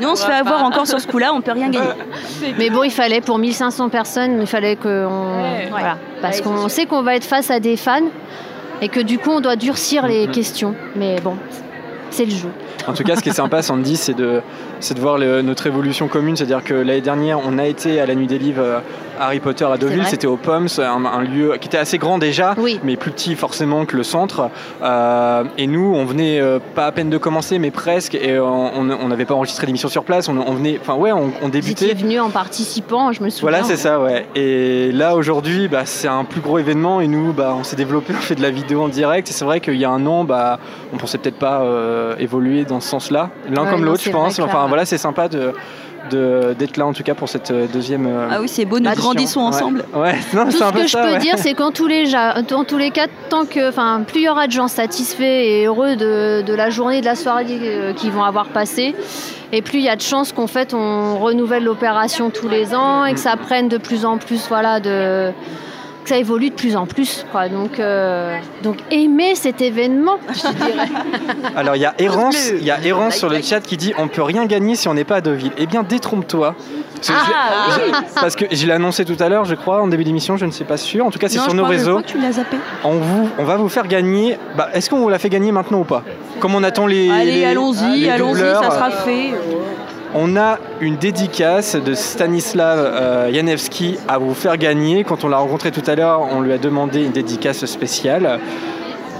[0.00, 1.88] Nous, on se fait avoir encore sur ce coup-là, on peut rien gagner.
[2.58, 4.88] Mais bon, il fallait pour 1500 personnes, il fallait qu'on.
[4.88, 5.68] Ouais.
[5.70, 5.96] Voilà.
[6.20, 8.00] Parce Ouais, qu'on sait qu'on va être face à des fans
[8.80, 10.74] et que du coup, on doit durcir les questions.
[10.96, 11.36] Mais bon,
[12.10, 12.50] c'est le jeu.
[12.88, 14.40] En tout cas, ce qui est sympa, Sandy, c'est de,
[14.80, 16.36] c'est de voir le- notre évolution commune.
[16.36, 18.78] C'est-à-dire que l'année dernière, on a été à la Nuit des Livres euh,
[19.20, 20.04] Harry Potter à Deauville.
[20.06, 22.80] C'était au POMS, un, un lieu qui était assez grand déjà, Oui.
[22.82, 24.50] mais plus petit forcément que le centre.
[24.82, 28.14] Euh, et nous, on venait euh, pas à peine de commencer, mais presque.
[28.14, 30.28] Et on n'avait pas enregistré d'émission sur place.
[30.28, 31.94] On, on venait, enfin ouais, on, on Vous débutait.
[31.94, 33.50] venu en participant, je me souviens.
[33.50, 34.26] Voilà, c'est ça, ouais.
[34.34, 38.12] Et là, aujourd'hui, bah, c'est un plus gros événement et nous, bah, on s'est développé,
[38.16, 39.28] on fait de la vidéo en direct.
[39.28, 40.58] Et c'est vrai qu'il y a un an, bah,
[40.92, 44.38] on pensait peut-être pas euh, évoluer dans ce sens-là, l'un Ouais, comme l'autre, je pense.
[44.38, 45.52] Enfin, là- voilà, c'est sympa de,
[46.10, 48.06] d'être là en tout cas pour cette euh, deuxième.
[48.06, 49.02] euh, Ah oui, c'est beau, nous édition.
[49.02, 49.84] grandissons ensemble.
[49.94, 51.18] Ouais, non, Tout ce un peu que je peux ouais.
[51.18, 52.10] dire, c'est qu'en tous les,
[52.48, 55.64] dans tous les cas, tant que, enfin, plus il y aura de gens satisfaits et
[55.66, 58.94] heureux de, de la journée, de la soirée euh, qu'ils vont avoir passé,
[59.52, 63.04] et plus il y a de chances qu'en fait on renouvelle l'opération tous les ans
[63.04, 65.30] et que ça prenne de plus en plus, voilà, de
[66.02, 67.48] que ça évolue de plus en plus, quoi.
[67.48, 70.88] Donc, euh, donc aimer cet événement, je dirais.
[71.56, 74.08] Alors il y a Errance, il y a Errance sur le chat qui dit on
[74.08, 75.52] peut rien gagner si on n'est pas à Deauville.
[75.58, 76.54] Eh bien détrompe-toi.
[76.94, 79.82] Parce que Ah, je- je- Parce que je l'ai annoncé tout à l'heure, je crois,
[79.82, 81.04] en début d'émission, je ne sais pas sûr.
[81.04, 81.98] En tout cas, c'est sur nos réseaux.
[82.00, 82.56] que tu l'as zappé.
[82.84, 84.38] On, vous, on va vous faire gagner.
[84.56, 86.04] Bah, Est-ce qu'on vous la fait gagner maintenant ou pas?
[86.38, 87.10] Comme on attend les.
[87.10, 89.32] Allez, allons-y, allons-y, ça sera fait.
[90.14, 95.04] On a une dédicace de Stanislav euh, Janevski à vous faire gagner.
[95.04, 98.38] Quand on l'a rencontré tout à l'heure, on lui a demandé une dédicace spéciale.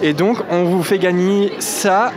[0.02, 2.12] Et donc, on vous fait gagner ça.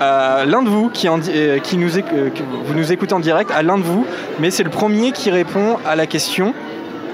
[0.00, 4.06] à l'un de vous qui, euh, nous, euh, en direct, à l'un de vous,
[4.38, 6.54] mais c'est le premier qui répond à la question.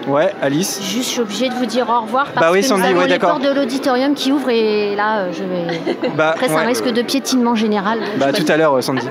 [0.07, 0.81] Ouais, Alice.
[0.83, 2.89] Juste, je suis obligée de vous dire au revoir parce Bah oui, que Sandy, nous
[2.89, 6.09] avons ouais, les portes de l'auditorium qui ouvrent et là, euh, je vais.
[6.17, 6.61] Bah, Après, c'est ouais.
[6.61, 8.01] un risque de piétinement général.
[8.19, 9.07] Bah, tout à l'heure, euh, Sandy.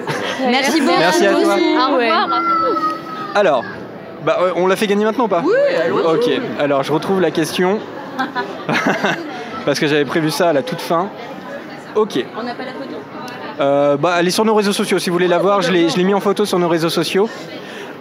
[0.50, 1.00] Merci beaucoup.
[1.00, 1.56] Merci à toi.
[1.56, 2.30] Au revoir.
[3.36, 3.64] Alors,
[4.26, 5.54] bah, euh, on l'a fait gagner maintenant ou pas Oui,
[6.06, 7.80] Ok, alors je retrouve la question.
[9.66, 11.10] Parce que j'avais prévu ça à la toute fin.
[11.96, 12.24] Ok.
[12.38, 12.96] On n'a pas la photo
[13.60, 15.00] Euh, bah, elle est sur nos réseaux sociaux.
[15.00, 16.90] Si vous voulez la voir, je l'ai je l'ai mis en photo sur nos réseaux
[16.90, 17.30] sociaux.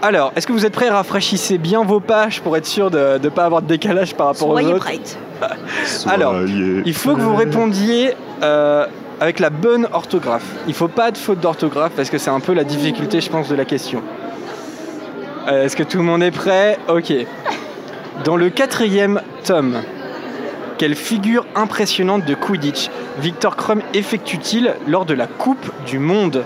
[0.03, 0.89] Alors, est-ce que vous êtes prêts?
[0.89, 4.49] Rafraîchissez bien vos pages pour être sûr de ne pas avoir de décalage par rapport
[4.49, 4.85] Soyez aux autres.
[4.87, 5.19] prête.
[6.09, 8.87] Alors, Soyez Il faut que vous répondiez euh,
[9.21, 10.47] avec la bonne orthographe.
[10.67, 13.49] Il faut pas de faute d'orthographe parce que c'est un peu la difficulté, je pense,
[13.49, 14.03] de la question.
[15.49, 16.79] Euh, Est-ce que tout le monde est prêt?
[16.89, 17.13] Ok.
[18.25, 19.83] Dans le quatrième tome,
[20.79, 26.43] quelle figure impressionnante de Quidditch Victor Crumb effectue-t-il lors de la Coupe du Monde?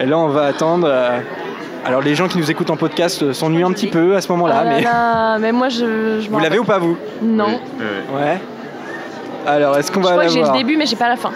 [0.00, 0.88] Et là, on va attendre.
[0.90, 1.20] euh,
[1.84, 4.30] Alors, les gens qui nous écoutent en podcast euh, s'ennuient un petit peu à ce
[4.32, 6.20] moment-là, Ah mais là, mais moi je.
[6.20, 7.46] je vous l'avez ou pas vous Non.
[7.46, 8.20] Ouais.
[8.20, 8.40] Ouais.
[9.46, 11.30] Alors, est-ce qu'on Je va crois que j'ai le début, mais j'ai pas la fin.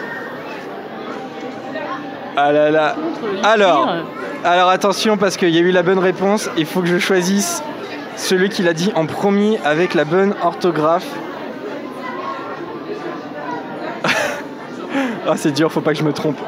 [2.37, 2.97] Ah là là.
[3.43, 3.89] Alors,
[4.45, 6.51] alors attention parce qu'il y a eu la bonne réponse.
[6.57, 7.63] Il faut que je choisisse
[8.17, 11.07] celui qui l'a dit en premier avec la bonne orthographe.
[15.27, 16.39] Ah c'est dur, faut pas que je me trompe.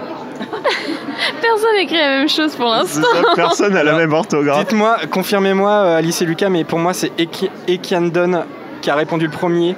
[1.48, 3.06] Personne écrit la même chose pour l'instant.
[3.36, 4.58] Personne n'a la même orthographe.
[4.60, 8.44] Dites-moi, confirmez-moi euh, Alice et Lucas, mais pour moi c'est Eki- Ekiandon
[8.80, 9.74] qui a répondu le premier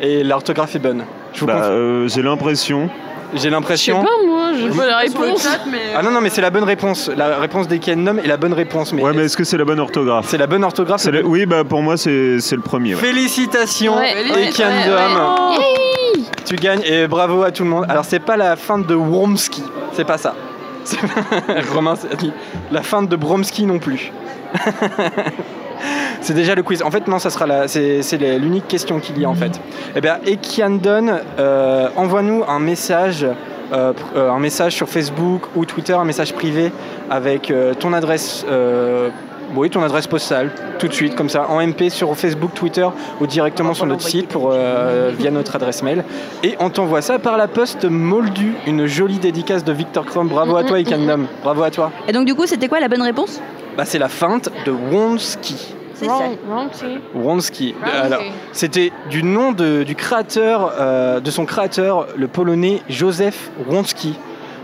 [0.00, 1.04] et l'orthographe est bonne.
[1.32, 2.88] Je vous Bah, euh, j'ai l'impression.
[3.34, 4.02] J'ai Je sais l'impression.
[4.04, 5.48] pas moi, j'ai pas la réponse.
[5.96, 7.10] Ah non non mais c'est la bonne réponse.
[7.16, 8.92] La réponse d'Ekiandon est la bonne réponse.
[8.92, 11.00] Mais Ouais, mais est-ce que c'est la bonne orthographe c'est la bonne orthographe.
[11.00, 12.94] C'est le- Oui, bah pour moi c'est c'est le premier.
[12.94, 13.00] ouais.
[13.00, 14.74] Félicitations, Ouais, ouais, Ekiandon.
[14.74, 16.22] ouais, ouais.
[16.44, 17.86] Tu gagnes et bravo à tout le monde.
[17.88, 19.62] Alors c'est pas la fin de Wormski,
[19.94, 20.34] c'est pas ça.
[21.74, 21.94] Romain
[22.70, 24.12] la fin de Bromski non plus.
[26.20, 26.82] c'est déjà le quiz.
[26.82, 28.02] En fait non, ça sera la, c'est,
[28.38, 29.60] l'unique question qu'il y a en fait.
[29.96, 33.26] Eh bien, Ekiandon, euh, envoie-nous un message.
[33.72, 36.70] euh, euh, un message sur Facebook ou Twitter, un message privé
[37.08, 38.44] avec euh, ton adresse,
[39.54, 42.86] oui, ton adresse postale, tout de suite, comme ça, en MP sur Facebook, Twitter
[43.20, 46.04] ou directement sur notre site pour, euh, via notre adresse mail.
[46.42, 50.28] Et on t'envoie ça par la poste Moldu, une jolie dédicace de Victor Chrome.
[50.28, 51.26] Bravo à toi, Ikandom.
[51.42, 51.90] Bravo à toi.
[52.08, 53.40] Et donc, du coup, c'était quoi la bonne réponse?
[53.76, 55.74] Bah, c'est la feinte de Wonski.
[57.14, 57.74] Wronski.
[57.84, 58.32] Alors, ok.
[58.52, 64.18] c'était du nom de, du créateur, euh, de son créateur, le polonais Joseph Wronski.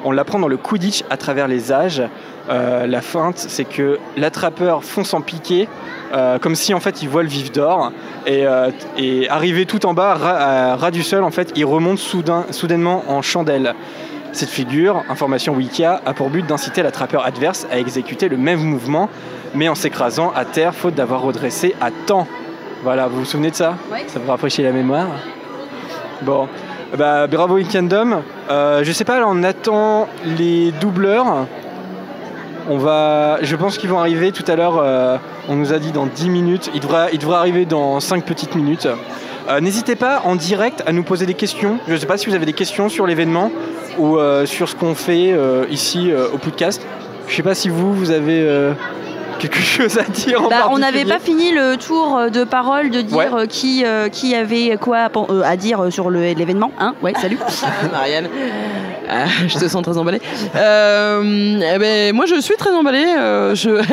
[0.08, 2.02] On l'apprend dans le Quidditch à travers les âges.
[2.48, 5.68] Euh, la feinte, c'est que l'attrapeur fonce en piqué,
[6.14, 7.92] euh, comme si en fait il voit le vif d'or,
[8.24, 11.66] et, euh, et arrivé tout en bas, ras, à ras du sol, en fait, il
[11.66, 13.74] remonte soudain, soudainement en chandelle.
[14.32, 19.10] Cette figure, information Wikia, a pour but d'inciter l'attrapeur adverse à exécuter le même mouvement,
[19.54, 22.26] mais en s'écrasant à terre faute d'avoir redressé à temps.
[22.82, 23.74] Voilà, vous vous souvenez de ça?
[23.92, 24.04] Ouais.
[24.06, 25.08] Ça vous rafraîchit la mémoire?
[26.22, 26.48] Bon,
[26.96, 28.22] bah, bravo Weekendom.
[28.51, 31.46] Euh, je sais pas, on attend les doubleurs.
[32.70, 34.79] On va, je pense qu'ils vont arriver tout à l'heure.
[34.79, 35.16] euh,
[35.48, 36.70] on nous a dit dans 10 minutes.
[36.74, 38.88] Ils devraient, arriver dans 5 petites minutes.
[39.48, 41.79] Euh, N'hésitez pas en direct à nous poser des questions.
[41.88, 43.51] Je ne sais pas si vous avez des questions sur l'événement
[43.98, 45.35] ou euh, sur ce qu'on fait
[45.70, 46.87] ici au podcast.
[47.27, 48.72] Je sais pas si vous, vous avez
[49.38, 53.01] quelque chose à dire en Bah, on n'avait pas fini le tour de parole de
[53.03, 53.29] dire Ouais.
[53.33, 56.70] euh, qui, euh, qui avait quoi à, euh, dire sur l'événement.
[56.79, 57.38] Hein ouais, salut.
[57.92, 58.29] Marianne.
[59.11, 60.20] Ah, je te sens très emballée.
[60.55, 63.07] Euh, eh ben, moi, je suis très emballée.
[63.18, 63.70] euh, je...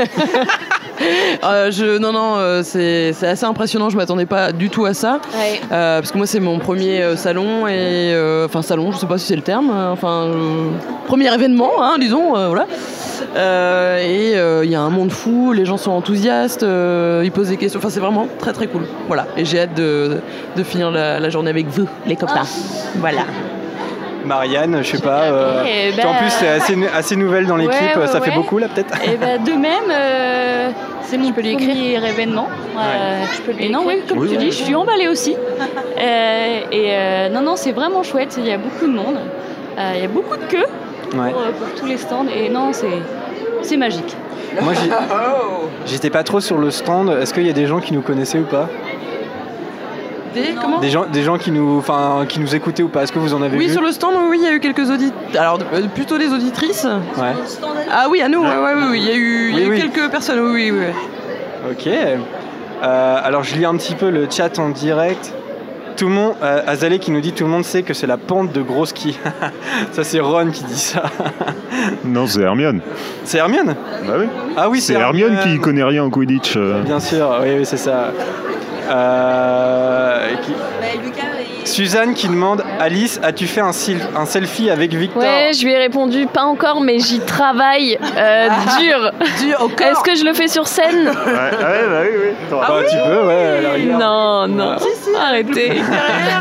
[1.44, 3.90] Euh, je, non, non, euh, c'est assez impressionnant.
[3.90, 5.20] Je m'attendais pas du tout à ça.
[5.38, 5.60] Ouais.
[5.70, 7.68] Euh, parce que moi, c'est mon premier euh, salon.
[7.68, 7.74] et
[8.14, 9.70] euh, Enfin, salon, je sais pas si c'est le terme.
[9.76, 10.70] euh, Enfin, euh,
[11.08, 12.38] premier événement, hein, disons.
[12.38, 12.66] euh, voilà.
[13.36, 15.52] Euh, et euh, il y a un monde fou.
[15.54, 16.63] Les gens sont enthousiastes.
[16.63, 17.80] euh, ils posent des questions.
[17.80, 18.84] Enfin, c'est vraiment très, très cool.
[19.08, 19.26] Voilà.
[19.38, 20.17] Et j'ai hâte de,
[20.56, 22.45] de finir la, la journée avec vous, les copains.
[22.98, 23.21] Voilà.
[24.26, 25.24] Marianne, je sais pas.
[25.24, 27.74] euh, Eh en ben- plus, c'est assez, assez nouvelle dans l'équipe.
[27.95, 28.36] Ouais, ouais, ça fait ouais.
[28.38, 28.95] beaucoup là, peut-être.
[29.08, 30.69] Et ben, de même, euh,
[31.04, 32.48] c'est mon premier événement.
[32.78, 33.24] Euh,
[33.60, 34.45] et non, oui, comme Oui, tu oui.
[34.45, 35.36] dis, je suis emballée aussi.
[35.36, 38.36] Euh, et euh, non, non, c'est vraiment chouette.
[38.39, 39.17] Il y a beaucoup de monde.
[39.78, 40.65] Euh, il y a beaucoup de queues
[41.15, 41.30] Ouais.
[41.32, 42.26] pour, pour tous les stands.
[42.36, 42.88] Et non, c'est
[43.65, 44.15] c'est magique.
[44.62, 44.89] Moi, j'y-
[45.86, 47.10] j'étais pas trop sur le stand.
[47.21, 48.69] Est-ce qu'il y a des gens qui nous connaissaient ou pas
[50.34, 53.12] Des, comment des gens, des gens qui nous, enfin, qui nous écoutaient ou pas Est-ce
[53.12, 54.89] que vous en avez Oui, vu sur le stand, oui, il y a eu quelques
[54.89, 55.17] auditeurs.
[55.41, 56.86] Alors, euh, plutôt des auditrices.
[57.17, 57.34] Ouais.
[57.91, 59.67] Ah oui, à nous, ouais, ouais, oui, oui, il y a eu, il y a
[59.69, 59.91] Oui, eu oui.
[59.91, 61.71] quelques personnes, oui, oui, oui.
[61.71, 61.88] Ok.
[62.84, 65.34] Euh, alors je lis un petit peu le chat en direct.
[65.98, 68.18] Tout le monde, euh, Azalé qui nous dit tout le monde sait que c'est la
[68.18, 69.18] pente de gros ski.
[69.94, 71.04] ça c'est Ron qui dit ça.
[72.04, 72.82] Non, c'est Hermione.
[73.24, 73.76] C'est Hermione
[74.08, 74.26] Bah oui.
[74.58, 76.56] Ah oui, C'est Hermione qui connaît rien en Quidditch.
[76.58, 76.82] euh.
[76.84, 78.12] Bien sûr, oui, oui c'est ça.
[78.90, 80.54] Euh, qui-
[81.65, 86.28] Suzanne qui demande Alice, as-tu fait un, selfie avec Victor Ouais, je lui ai répondu
[86.28, 88.47] pas encore, mais j'y travaille euh,
[88.80, 89.12] dur.
[89.39, 89.88] Dur au corps.
[89.88, 92.34] Est-ce que je le fais sur scène Ouais, ouais, bah oui, oui.
[92.51, 93.86] Bah, tu peux, ouais.
[93.97, 94.75] Non, non.
[95.19, 95.82] Arrêtez.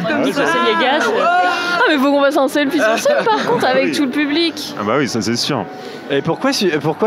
[0.09, 0.43] Comme ça.
[0.47, 3.93] Ah, mais faut qu'on fasse un selfie sur scène par contre avec Oui.
[3.93, 4.75] tout le public.
[4.79, 5.65] Ah bah oui, ça c'est sûr.
[6.11, 6.51] Et pourquoi,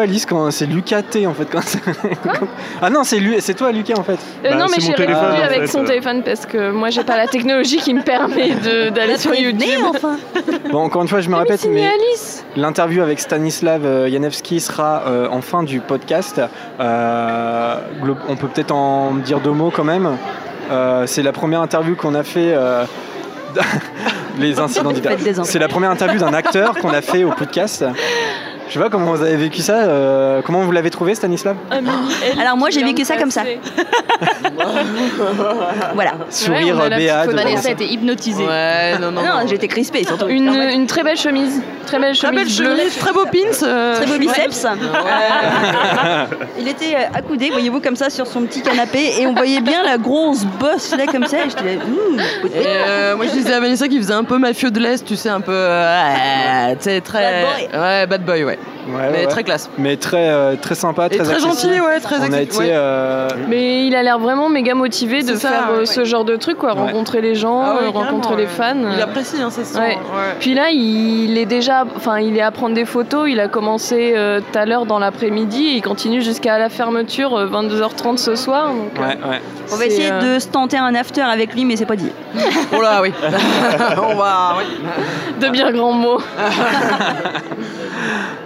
[0.02, 1.62] Alice quand c'est Lucas T en fait quand
[2.82, 4.14] Ah non, c'est c'est toi Lucas en fait.
[4.44, 5.88] Euh, Bah, non, mais j'ai mon téléphone, répondu avec fait, son euh.
[5.88, 9.84] téléphone parce que moi j'ai pas la technologie qui me permet de- d'aller sur YouTube.
[9.90, 10.18] enfin.
[10.72, 12.44] Bon, encore une fois, je me Ah, mais répète, mais Alice.
[12.56, 16.42] l'interview avec Stanislav euh, Janevski sera euh, en fin du podcast.
[16.80, 17.76] Euh,
[18.28, 20.18] on peut peut-être en dire deux mots quand même.
[20.72, 22.56] Euh, c'est la première interview qu'on a fait.
[24.38, 25.44] Les incidents enfants.
[25.44, 27.84] C'est la première interview d'un acteur qu'on a fait au podcast.
[28.68, 29.76] Je sais pas comment vous avez vécu ça.
[29.76, 31.56] euh, comment vous l'avez trouvé, Stanislav
[32.40, 33.44] Alors moi j'ai vécu ça comme ça.
[35.94, 36.12] Voilà.
[36.30, 37.26] Sourire, béat.
[37.28, 38.46] Vanessa était hypnotisée.
[38.46, 39.22] Ouais, non, non.
[39.22, 39.48] Non, non.
[39.48, 40.28] j'étais crispée surtout.
[40.28, 41.62] Une, une très belle chemise.
[41.86, 42.76] Très belle Très belle chemise bleue.
[42.78, 43.64] chemise, très beau pins.
[43.64, 44.66] euh, Très beau biceps.
[46.60, 49.84] Il était euh, accoudé, voyez-vous, comme ça sur son petit canapé et on voyait bien
[49.84, 51.38] la grosse bosse là comme ça.
[51.46, 51.82] Et j'étais là,
[52.88, 55.30] euh, moi je disais à Vanessa qui faisait un peu mafieux de l'Est, tu sais,
[55.30, 55.52] un peu.
[55.54, 57.46] euh, tu sais, très.
[57.72, 58.57] Bad Ouais, bad boy, ouais.
[58.90, 59.28] Ouais, Mais ouais.
[59.28, 59.70] très classe.
[59.78, 61.74] Mais très, euh, très sympa, Et très, très accessible.
[61.74, 62.58] gentil, ouais, très On a été.
[62.58, 62.70] ouais.
[62.72, 65.86] euh, Mais il a l'air vraiment méga motivé de ça, faire euh, ouais.
[65.86, 66.74] ce genre de truc, quoi.
[66.74, 66.80] Ouais.
[66.84, 68.76] Rencontrer les gens, Ah ouais, rencontrer les fans.
[68.96, 69.82] Il apprécie, hein, c'est ça.
[69.82, 69.98] Ouais.
[70.40, 73.28] Puis là, il est déjà, enfin, il est à prendre des photos.
[73.30, 77.36] Il a commencé euh, tout à l'heure dans l'après-midi et il continue jusqu'à la fermeture,
[77.38, 78.70] euh, 22h30 ce soir.
[78.70, 79.42] Donc, euh, Ouais, ouais.
[79.74, 82.12] On va essayer euh, de se tenter un after avec lui, mais c'est pas dit.
[82.74, 83.12] Oh là, oui.
[84.02, 84.56] On va.
[84.60, 84.78] oui.
[85.42, 86.22] de bien grands mots.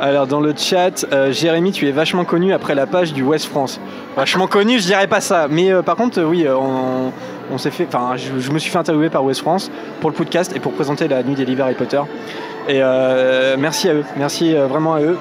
[0.01, 3.45] Alors dans le chat, euh, Jérémy, tu es vachement connu après la page du West
[3.45, 3.79] France.
[4.15, 5.47] Vachement connu, je dirais pas ça.
[5.47, 6.55] Mais euh, par contre, oui, euh,
[7.51, 7.85] on, s'est fait.
[7.87, 11.07] Enfin, je, me suis fait interviewer par West France pour le podcast et pour présenter
[11.07, 12.01] la nuit des livres Harry Potter.
[12.67, 12.81] Et
[13.57, 15.17] merci à eux, merci vraiment à eux.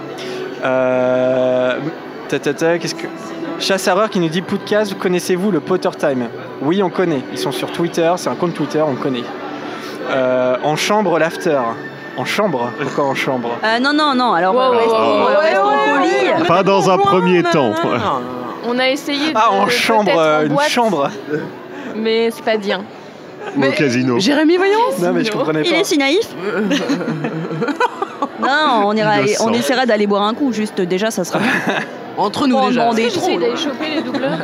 [2.28, 2.94] Qu'est-ce
[3.74, 6.28] que qui nous dit podcast, connaissez-vous le Potter Time?
[6.62, 7.22] Oui, on connaît.
[7.32, 9.24] Ils sont sur Twitter, c'est un compte Twitter, on connaît.
[10.62, 11.60] En chambre l'after.
[12.20, 14.32] En chambre Pourquoi en chambre Euh, non, non, non.
[14.34, 15.96] Alors Wow, restons, wow, wow, wow, restons wow,
[16.36, 16.46] polis.
[16.48, 17.72] Pas dans un premier temps.
[18.66, 19.32] On a essayé.
[19.34, 21.08] Ah, de- en chambre, en euh, une boîte, chambre
[21.96, 22.82] Mais c'est pas bien.
[23.56, 24.18] Ou au casino.
[24.20, 24.78] Jérémy, voyons.
[25.00, 25.78] Non, mais je comprenais Il pas.
[25.78, 26.28] est si naïf.
[28.40, 31.50] non, on, ira, on essaiera d'aller boire un coup, juste déjà, ça sera bien.
[32.18, 32.80] Entre nous déjà.
[32.82, 33.40] demander J'essaie trop.
[33.40, 34.32] d'aller choper les doubleurs.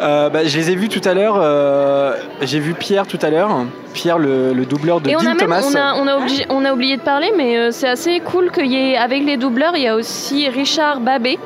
[0.00, 1.36] Euh, bah, je les ai vus tout à l'heure.
[1.38, 3.50] euh, J'ai vu Pierre tout à l'heure.
[3.92, 5.62] Pierre, le, le doubleur de Et on Dean a, même, Thomas.
[5.64, 8.50] on, a, on, a obligé- on a oublié de parler, mais euh, c'est assez cool
[8.50, 11.38] qu'il y ait, avec les doubleurs, il y a aussi Richard Babé,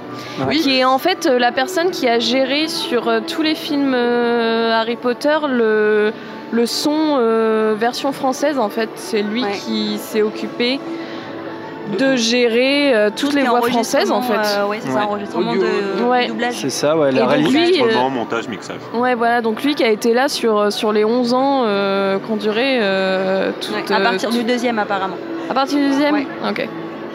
[0.53, 3.93] qui est en fait euh, la personne qui a géré sur euh, tous les films
[3.95, 6.13] euh, Harry Potter le,
[6.51, 8.59] le son euh, version française.
[8.59, 9.53] En fait, c'est lui Ouais.
[9.53, 10.81] qui s'est occupé
[11.97, 14.35] de gérer euh, toutes les voix françaises, en fait.
[14.35, 14.95] Euh, ouais, c'est Ouais.
[14.95, 16.25] ça, enregistrement Audio, de, ouais.
[16.25, 16.55] de doublage.
[16.55, 17.11] C'est ça, ouais.
[17.13, 17.49] La lui, euh,
[17.85, 18.77] Enregistrement, montage, mixage.
[18.95, 22.37] Ouais, voilà, donc lui qui a été là sur, sur les 11 ans euh, qu'ont
[22.37, 25.17] duré euh, tout, Ouais, à partir du deuxième, apparemment.
[25.51, 26.27] à partir du deuxième Ouais.
[26.49, 26.69] Ok.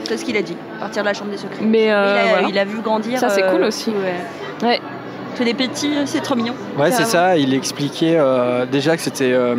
[0.05, 0.57] C'est ce qu'il a dit.
[0.77, 1.63] À partir de la chambre des secrets.
[1.63, 2.47] Mais, euh, il, a, voilà.
[2.49, 3.19] il a vu grandir.
[3.19, 3.91] Ça, c'est euh, cool aussi.
[3.91, 4.67] Ouais.
[4.67, 4.81] Ouais.
[5.35, 6.53] C'est des petits, c'est trop mignon.
[6.77, 7.37] Ouais, c'est ça.
[7.37, 9.31] Il expliquait euh, déjà que c'était.
[9.31, 9.55] euh,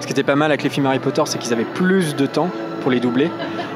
[0.00, 2.24] ce qui était pas mal avec les films Harry Potter, c'est qu'ils avaient plus de
[2.26, 2.48] temps.
[2.80, 3.30] Pour les doubler.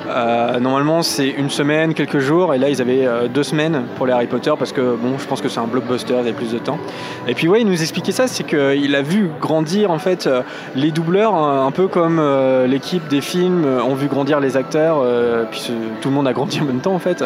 [0.08, 4.06] Euh, normalement, c'est une semaine, quelques jours, et là, ils avaient euh, deux semaines pour
[4.06, 6.32] les Harry Potter parce que, bon, je pense que c'est un blockbuster, il y a
[6.34, 6.78] plus de temps.
[7.26, 10.42] Et puis, ouais, il nous expliquait ça, c'est qu'il a vu grandir en fait euh,
[10.76, 15.02] les doubleurs, un un peu comme euh, l'équipe des films ont vu grandir les acteurs,
[15.50, 17.24] puis tout le monde a grandi en même temps en fait.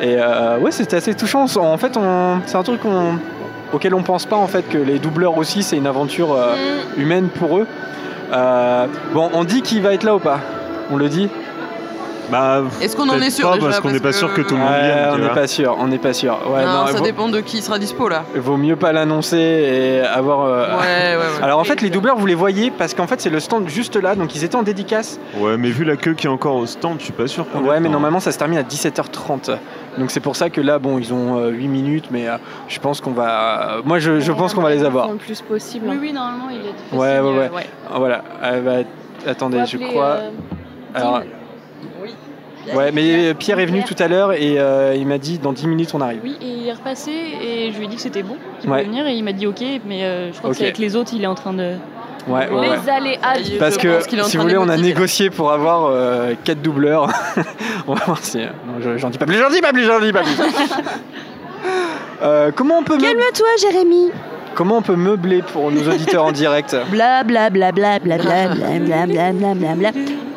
[0.00, 0.16] Et
[0.60, 1.46] ouais, c'était assez touchant.
[1.56, 3.14] En fait, on- c'est un truc qu'on-
[3.72, 6.54] auquel on pense pas en fait que les doubleurs aussi, c'est une aventure euh,
[6.98, 7.66] humaine pour eux.
[9.12, 10.40] Bon, on dit qu'il va être là ou pas?
[10.90, 11.28] On le dit
[12.30, 14.40] Bah, Est-ce qu'on en est sûr pas, déjà, parce qu'on n'est pas que- sûr que
[14.42, 15.08] tout le monde Ouais, vienne.
[15.14, 16.38] on n'est pas sûr, on n'est pas sûr.
[16.48, 18.22] Ouais, non, non, ça vaut, dépend de qui sera dispo là.
[18.36, 20.42] vaut mieux pas l'annoncer et avoir.
[20.44, 21.22] euh, Ouais, ouais, ouais.
[21.42, 23.96] Alors en fait, les doubleurs, vous les voyez parce qu'en fait, c'est le stand juste
[23.96, 25.18] là, donc ils étaient en dédicace.
[25.38, 27.64] Ouais, mais vu la queue qui est encore au stand, je suis pas sûr qu'on
[27.64, 27.94] ait Ouais, mais temps.
[27.94, 29.50] normalement, ça se termine à 17h30.
[29.98, 32.36] Donc c'est pour ça que là, bon, ils ont euh, 8 minutes, mais euh,
[32.68, 33.78] je pense qu'on va.
[33.84, 35.08] moi, je, je pense qu'on va les avoir.
[35.10, 35.86] Le plus possible.
[35.88, 36.96] Oui, oui, normalement, il est difficile.
[36.96, 37.66] Ouais, ouais, euh, ouais.
[37.92, 38.22] Voilà.
[38.44, 38.88] Euh, bah,
[39.28, 40.18] attendez, je crois.
[40.96, 41.22] Euh, Alors,
[42.74, 45.66] ouais, mais Pierre est venu tout à l'heure et euh, il m'a dit dans 10
[45.66, 46.20] minutes on arrive.
[46.22, 48.78] Oui, et il est repassé et je lui ai dit que c'était bon, qu'il Ouais.
[48.84, 50.54] pouvait venir et il m'a dit ok, mais euh, je crois Ok.
[50.54, 51.74] que c'est avec les autres, il est en train de.
[52.28, 52.68] Ouais, ouais, ouais.
[52.84, 55.90] Les aléas du Parce que si vous voulez, on a négocié pour avoir
[56.44, 57.08] 4 doubleurs.
[57.88, 58.38] on va voir si.
[58.38, 60.36] non, je- j'en dis pas plus, j'en dis pas plus, j'en dis pas plus.
[62.22, 64.10] Euh, comment on peut Calme-toi, Jérémy.
[64.54, 68.54] comment on peut meubler pour nos auditeurs en direct Bla bla bla bla bla bla
[68.54, 69.90] bla bla bla bla bla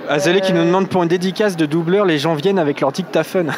[0.03, 0.13] bla.
[0.13, 3.51] Azalé qui nous demande pour une dédicace de doubleur, les gens viennent avec leur dictaphone.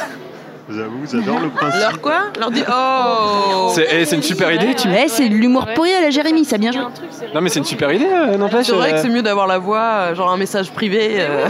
[0.68, 1.80] J'avoue, j'adore le principe.
[1.80, 5.68] Leur quoi Leur dit oh C'est eh, c'est une super idée, tu c'est de l'humour
[5.76, 6.82] pourri à la Jérémy, ça bien joué.
[7.36, 8.66] Non mais c'est une super idée, euh, n'empêche.
[8.66, 11.18] C'est vrai que euh, c'est mieux d'avoir la voix, euh, genre un message privé.
[11.20, 11.48] euh,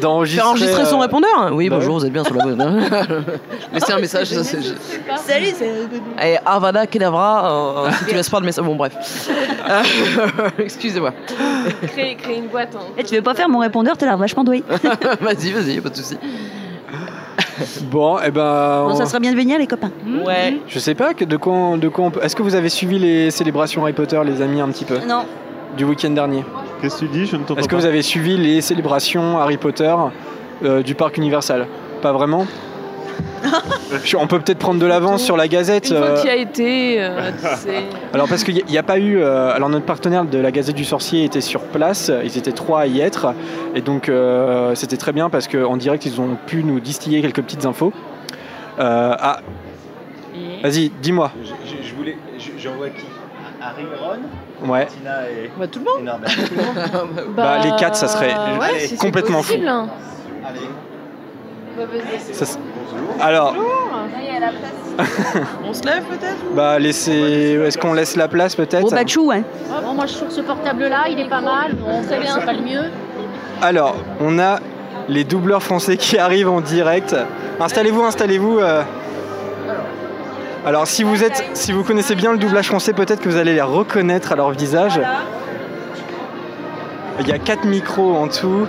[0.00, 0.40] d'enregistrer.
[0.42, 2.56] Faire enregistrer son euh, répondeur Oui, bah bonjour, vous êtes bien sur la bonne.
[3.74, 4.28] Laissez un message.
[4.28, 4.62] ça, c'est-
[5.26, 6.26] Salut, c'est.
[6.26, 8.64] Et Avada Kedavra, euh, si tu laisses pas de message.
[8.64, 8.94] Bon, bref.
[9.68, 9.82] Euh,
[10.58, 11.12] Excusez-moi.
[11.88, 12.74] créer, créer une boîte.
[12.74, 12.84] hein.
[12.96, 14.64] Eh, tu veux pas faire mon répondeur, t'as l'air vachement doué.
[15.20, 16.16] vas-y, vas-y, pas de soucis.
[17.90, 18.84] Bon, et ben.
[18.86, 19.90] Bon, on- ça sera bien de venir, les copains.
[20.24, 20.58] Ouais.
[20.68, 22.20] Je sais pas que de quoi, on- de quoi on peut.
[22.22, 24.98] Est-ce que vous avez suivi les célébrations Harry Potter, les amis, un petit peu?
[25.06, 25.24] Non.
[25.76, 26.44] Du week-end dernier
[26.80, 27.26] Qu'est-ce que tu dis?
[27.26, 27.80] Je ne t'entends Est-ce que pas.
[27.80, 29.94] vous avez suivi les célébrations Harry Potter
[30.64, 31.66] euh, du parc Universal?
[32.02, 32.46] Pas vraiment?
[34.18, 35.90] On peut peut-être prendre de l'avance sur la Gazette.
[35.90, 37.30] Une fois euh, qu'il a été, euh.
[38.12, 39.18] Alors parce qu'il n'y a, pas eu...
[39.18, 42.80] euh, alors notre partenaire de la Gazette du Sorcier était sur place, ils étaient trois
[42.80, 43.34] à y être,
[43.74, 47.42] et donc euh, c'était très bien parce qu'en direct ils ont pu nous distiller quelques
[47.42, 47.92] petites infos.
[48.78, 49.40] Euh, ah,
[50.62, 51.30] vas-y, dis-moi.
[51.42, 52.16] Je, je voulais.
[52.38, 53.04] je- J'envoie qui?
[53.62, 54.86] Harry, Ron, Ouais.
[54.86, 55.50] Tina et.
[55.58, 56.00] Bah, tout le monde.
[56.00, 56.30] et Norbert.
[56.30, 59.52] Tout le monde Bah, les quatre, ça serait ouais, allez, si c'est complètement fou.
[59.54, 59.88] possible, hein.
[60.46, 60.60] Allez.
[60.60, 60.66] Bah, vas-y.
[60.66, 61.65] Ça s-
[63.20, 63.54] alors,
[65.68, 67.58] On se lève peut-être bah laissez...
[67.66, 68.84] est-ce qu'on laisse la place peut-être?
[68.84, 69.42] Au Bachou, hein.
[69.84, 71.74] Bon, moi je trouve que ce portable-là, il est pas mal.
[71.74, 72.84] Bon, très bien, c'est pas le mieux.
[73.62, 74.58] Alors, on a
[75.08, 77.14] les doubleurs français qui arrivent en direct.
[77.60, 78.58] Installez-vous, installez-vous.
[78.58, 78.82] euh.
[80.64, 83.54] Alors, si vous êtes, si vous connaissez bien le doublage français, peut-être que vous allez
[83.54, 85.00] les reconnaître à leur visage.
[87.20, 88.66] Il y a quatre micros en tout.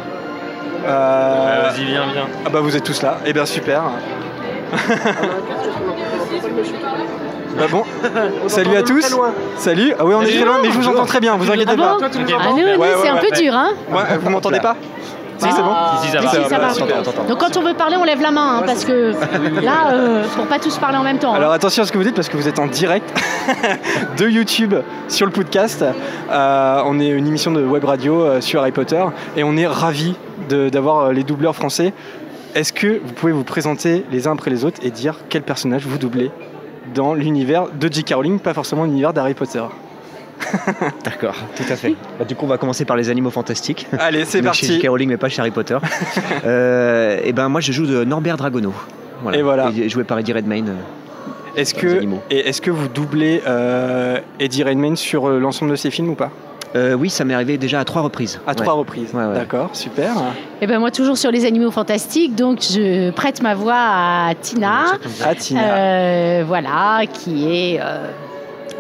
[0.88, 2.28] Euh, Vas-y, viens, viens.
[2.46, 3.18] Ah bah vous êtes tous là.
[3.26, 3.84] Eh bien super.
[7.58, 7.84] bah bon.
[8.48, 9.16] Salut à tous.
[9.58, 9.94] Salut.
[10.00, 11.36] Ah oui, on est très loin, mais je vous entends très bien.
[11.36, 11.98] Vous inquiétez Ah pas.
[12.00, 12.12] bon Ok.
[12.40, 13.20] Ah Ouais, c'est ouais, un ouais.
[13.30, 14.76] peu dur, hein Ouais, vous m'entendez pas
[15.40, 15.72] Si, c'est bon.
[16.02, 16.30] Si, ça va.
[16.30, 16.70] Si, si, ça va.
[16.74, 17.02] super.
[17.28, 19.14] Donc quand on veut parler, on lève la main, hein, parce que
[19.64, 21.34] là, euh, pour pas tous parler en même temps.
[21.34, 21.38] hein.
[21.38, 23.08] Alors attention à ce que vous dites parce que vous êtes en direct
[24.18, 24.76] de YouTube
[25.08, 25.84] sur le podcast.
[26.32, 29.04] Euh, on est une émission de web radio euh, sur Harry Potter
[29.36, 30.16] et on est ravis
[30.50, 31.94] d'avoir euh, les doubleurs français.
[32.56, 35.86] Est-ce que vous pouvez vous présenter les uns après les autres et dire quel personnage
[35.86, 36.32] vous doublez
[36.96, 38.14] dans l'univers de J.K.
[38.16, 39.64] Rowling, pas forcément l'univers d'Harry Potter?
[41.04, 41.96] D'accord, tout à fait.
[42.20, 43.88] Bah, du coup, on va commencer par les animaux fantastiques.
[44.00, 44.80] Allez, c'est Donc, Chez parti.
[44.82, 44.90] J.K.
[44.90, 45.78] Rowling, mais pas chez Harry Potter.
[46.46, 48.74] Euh, et ben, moi, je joue de Norbert Dragono.
[49.34, 49.72] Et voilà.
[49.88, 50.70] joué par Eddie Redmayne.
[50.70, 55.76] euh, Est-ce les que, est-ce que vous doublez euh, Eddie Redmayne sur euh, l'ensemble de
[55.76, 56.30] ses films ou pas?
[56.78, 58.40] Euh, oui, ça m'est arrivé déjà à trois reprises.
[58.46, 58.56] À Ouais.
[58.56, 59.10] trois reprises.
[59.14, 59.34] Ouais, ouais.
[59.34, 60.12] D'accord, super.
[60.62, 64.84] Et ben moi, toujours sur les animaux fantastiques, donc je prête ma voix à Tina.
[65.26, 65.62] Ah, Tina.
[65.64, 67.80] Euh, voilà, qui est.
[67.82, 68.08] euh,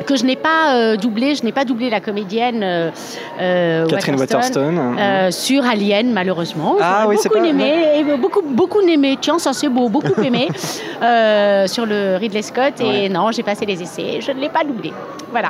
[0.05, 2.91] que je n'ai pas euh, doublé, je n'ai pas doublé la comédienne
[3.39, 4.95] Catherine Waterston.
[4.99, 6.75] euh, sur Alien, malheureusement.
[6.79, 9.17] Ah oui, c'est beaucoup pas- aimé, et beaucoup, beaucoup aimé.
[9.19, 10.49] Tiens, ça c'est beau, beaucoup aimé
[11.01, 12.79] euh, sur le Ridley Scott.
[12.79, 14.93] Et non, j'ai passé les essais, je ne l'ai pas doublé.
[15.31, 15.49] Voilà.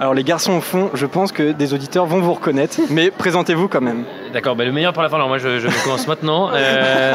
[0.00, 3.66] Alors les garçons au fond, je pense que des auditeurs vont vous reconnaître, mais présentez-vous
[3.66, 4.04] quand même.
[4.32, 5.16] D'accord, bah, le meilleur pour la fin.
[5.16, 6.50] Alors moi, je, je commence maintenant.
[6.54, 7.14] Euh,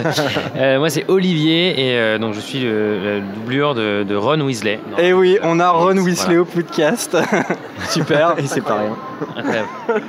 [0.56, 4.40] euh, moi, c'est Olivier et euh, donc je suis le, le doublure de, de Ron
[4.42, 4.78] Weasley.
[4.90, 6.40] Non, Et Eh oui, on a Ron Weasley Voilà.
[6.42, 7.16] au podcast.
[7.88, 8.34] Super.
[8.38, 8.88] Et c'est pareil.
[9.36, 9.68] incroyable.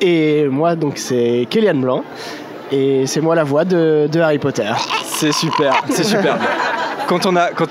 [0.00, 2.04] Et moi, donc, c'est Kélian Blanc.
[2.72, 4.70] Et c'est moi la voix de, de Harry Potter.
[5.04, 6.38] C'est super, c'est super.
[7.10, 7.66] Quand on a, quand,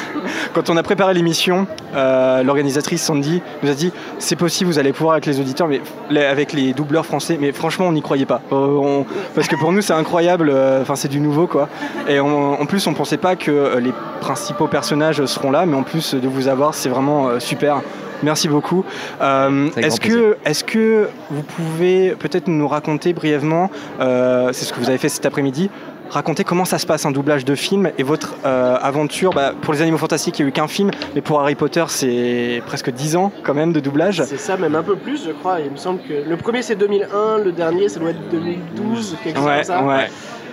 [0.52, 4.92] quand on a préparé l'émission, euh, l'organisatrice Sandy nous a dit c'est possible, vous allez
[4.92, 5.80] pouvoir avec les auditeurs, mais
[6.10, 7.38] les- avec les doubleurs français.
[7.40, 8.42] Mais franchement, on n'y croyait pas.
[8.52, 10.50] Euh, on- parce que pour nous, c'est incroyable.
[10.52, 11.70] euh, Enfin, c'est du nouveau, quoi.
[12.06, 15.84] Et on- en plus, on pensait pas que les principaux personnages seront là, mais en
[15.84, 17.80] plus de vous avoir, c'est vraiment super.
[18.22, 18.84] Merci beaucoup.
[19.22, 23.70] Euh, Est-ce que, est-ce que vous pouvez peut-être nous raconter brièvement,
[24.00, 25.70] euh, c'est ce que vous avez fait cet après-midi,
[26.12, 29.32] raconter comment ça se passe un doublage de film et votre euh, aventure.
[29.32, 31.84] bah, pour les Animaux Fantastiques, il n'y a eu qu'un film, mais pour Harry Potter,
[31.88, 34.22] c'est presque 10 ans quand même de doublage.
[34.24, 35.60] C'est ça, même un peu plus, je crois.
[35.60, 39.36] Il me semble que le premier c'est 2001, le dernier ça doit être 2012, quelque
[39.36, 39.84] chose Ouais, comme ça.
[39.84, 40.10] ouais.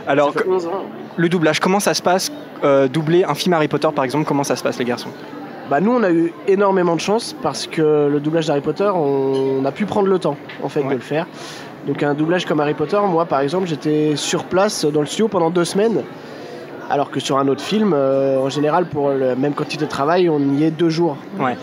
[0.08, 0.84] Alors, Ça fait 11 ans.
[1.18, 2.32] le doublage, comment ça se passe
[2.64, 5.10] euh, Doubler un film Harry Potter, par exemple, comment ça se passe, les garçons?
[5.70, 9.64] Bah nous on a eu énormément de chance parce que le doublage d'Harry Potter, on
[9.66, 11.28] a pu prendre le temps en fait de le faire.
[11.90, 15.28] Donc un doublage comme Harry Potter, moi par exemple j'étais sur place dans le studio
[15.28, 16.04] pendant deux semaines.
[16.88, 20.30] Alors que sur un autre film, euh, en général pour le même quantité de travail,
[20.30, 21.18] on y est deux jours.
[21.40, 21.58] Ouais.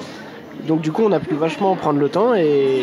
[0.66, 2.82] Donc du coup on a pu vachement prendre le temps et,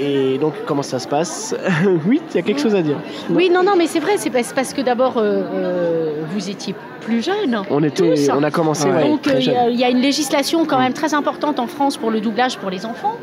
[0.00, 1.54] et donc comment ça se passe?
[2.06, 2.96] Oui, il y a quelque chose à dire.
[3.28, 7.22] Oui, non, non, mais c'est vrai, c'est parce, que d'abord, euh, euh, vous étiez plus
[7.22, 7.60] jeune.
[7.70, 8.30] On était- tous.
[8.34, 9.72] on a commencé, ouais, Donc, euh, il y, a- jeune.
[9.74, 12.70] il y a une législation quand même très importante en France pour le doublage pour
[12.70, 13.16] les enfants.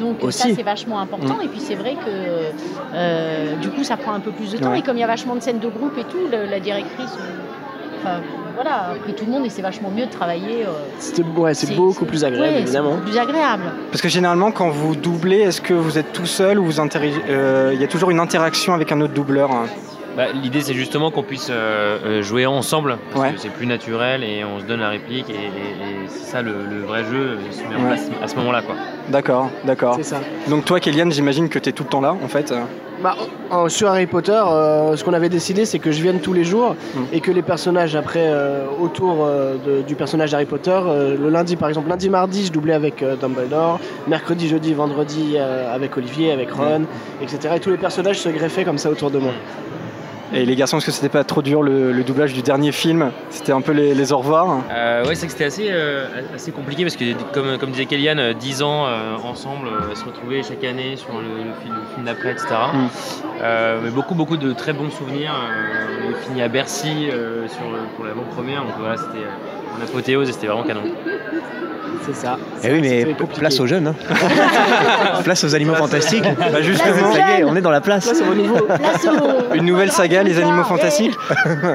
[0.00, 1.44] Donc ça c'est vachement important Mm.
[1.44, 2.10] et puis c'est vrai que
[2.94, 4.78] euh, du coup ça prend un peu plus de temps Ouais.
[4.80, 7.10] et comme il y a vachement de scènes de groupe et tout, le- la directrice,
[7.20, 8.20] euh, enfin
[8.54, 10.64] voilà, après tout le monde et c'est vachement mieux de travailler.
[10.66, 12.90] euh, ouais, c'est beaucoup plus agréable ouais, évidemment.
[12.96, 13.62] beaucoup plus agréable.
[13.90, 17.70] Parce que généralement, quand vous doublez, est-ce que vous êtes tout seul ou vous euh,
[17.74, 19.66] Il y a toujours une interaction avec un autre doubleur hein?
[20.16, 23.32] Bah, L'idée, c'est justement qu'on puisse euh, euh, jouer ensemble, parce Ouais.
[23.34, 26.42] que c'est plus naturel et on se donne la réplique, et, et- et c'est ça
[26.42, 27.86] le, le vrai jeu il se met en Ouais.
[27.96, 28.62] place à ce moment-là.
[28.62, 28.74] quoi.
[29.08, 29.94] D'accord, d'accord.
[29.96, 30.20] C'est ça.
[30.48, 32.52] Donc toi, Kéliane, j'imagine que tu es tout le temps là, en fait.
[33.02, 33.16] Bah,
[33.50, 36.44] en- sur Harry Potter, euh, ce qu'on avait décidé, c'est que je vienne tous les
[36.44, 36.98] jours Mm.
[37.12, 41.30] et que les personnages après euh, autour euh, de- du personnage d'Harry Potter, euh, le
[41.30, 45.96] lundi par exemple, lundi, mardi, je doublais avec euh, Dumbledore, mercredi, jeudi, vendredi euh, avec
[45.96, 46.82] Olivier, avec Ron,
[47.22, 47.54] etc.
[47.56, 49.32] Et tous les personnages se greffaient comme ça autour de moi.
[50.32, 53.10] Et les garçons, est-ce que c'était pas trop dur le, le doublage du dernier film?
[53.30, 54.60] C'était un peu les, les au revoir?
[54.70, 58.20] Euh, ouais, c'est que c'était assez, euh, assez compliqué parce que, comme, comme disait Kellyanne,
[58.20, 61.52] euh, 10 ans euh, ensemble, euh, se retrouver chaque année sur le, le
[61.94, 62.46] film, d'après, etc.
[62.72, 62.86] Mm.
[63.42, 65.32] Euh, mais beaucoup, beaucoup de très bons souvenirs.
[65.34, 67.64] Euh, on est fini à Bercy euh, sur,
[67.96, 70.82] pour l'avant-première, donc voilà, c'était euh, en apothéose et c'était vraiment canon.
[72.06, 72.38] C'est ça.
[72.64, 73.88] Eh oui, mais place aux jeunes.
[73.88, 73.94] hein.
[75.22, 76.24] place aux animaux fantastiques.
[76.24, 77.12] Bah, justement.
[77.12, 78.06] ça y est, on est dans la place.
[78.06, 78.56] Place au niveau.
[79.54, 81.14] Une nouvelle saga, les animaux fantastiques.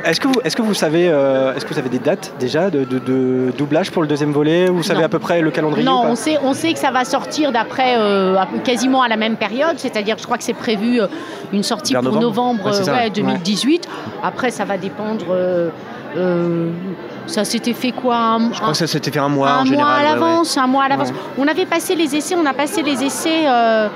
[0.04, 2.72] Est-ce que vous, est-ce que vous savez, euh, est-ce que vous avez des dates déjà
[2.72, 4.68] de, de- de doublage pour le deuxième volet?
[4.68, 5.06] Vous savez Non.
[5.06, 6.10] à peu près le calendrier Non, ou pas?
[6.10, 9.76] on sait, on sait que ça va sortir d'après euh, quasiment à la même période,
[9.78, 11.08] c'est-à-dire je crois que c'est prévu euh,
[11.54, 12.92] une sortie Vers pour novembre novembre Ouais, c'est ça.
[12.94, 13.10] euh, ouais, Ouais.
[13.12, 13.88] 2018.
[14.24, 15.26] Après, ça va dépendre.
[15.30, 15.70] euh,
[16.18, 16.70] euh,
[17.28, 19.58] ça s'était fait quoi un, Je crois que ça s'était fait un mois un en
[19.58, 20.06] mois général.
[20.06, 20.20] à ouais, ouais.
[20.30, 21.10] l'avance, un mois à l'avance.
[21.38, 23.88] On avait passé les essais, on a passé les essais euh,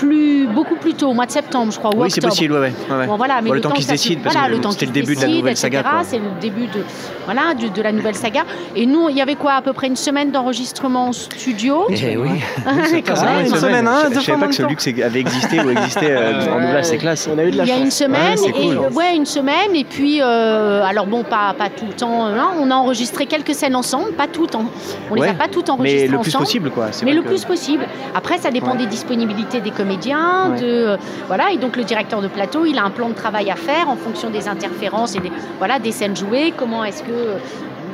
[0.00, 2.72] plus, beaucoup plus tôt, au mois de septembre, je crois, ou Oui, c'est possible, ouais.
[3.06, 4.54] Bon, voilà, mais Bon, le le, temps qu'ils que se ça décident, parce voilà, que
[4.56, 5.84] le temps c'était le début de la nouvelle saga.
[6.04, 6.82] C'est le début de,
[7.26, 8.44] voilà, de la nouvelle saga.
[8.74, 11.86] Et nous, il y avait quoi À peu près une semaine d'enregistrement en studio?
[11.90, 12.28] Eh oui.
[13.06, 15.20] Quand Ça, une semaine, hein, Je- deux Je fois savais pas que ce luxe avait
[15.20, 17.28] existé ou existait euh, en doublage, c'est classe.
[17.32, 18.78] On a eu de la Il y a une semaine, Ouais, c'est et, cool.
[18.94, 22.50] ouais, une semaine, et puis, euh, alors bon, pas, pas tout le temps, euh, hein,
[22.58, 26.08] on a enregistré quelques scènes ensemble, pas toutes, on les a pas toutes mais enregistrées
[26.08, 26.44] le plus ensemble.
[26.44, 26.86] possible, quoi.
[27.04, 27.84] Mais le plus possible.
[28.14, 29.89] Après, ça dépend des disponibilités des comédiens,
[30.52, 30.60] Ouais.
[30.60, 33.50] de euh, voilà, et donc le directeur de plateau, il a un plan de travail
[33.50, 36.52] à faire en fonction des interférences et des voilà des scènes jouées.
[36.56, 37.36] Comment est-ce que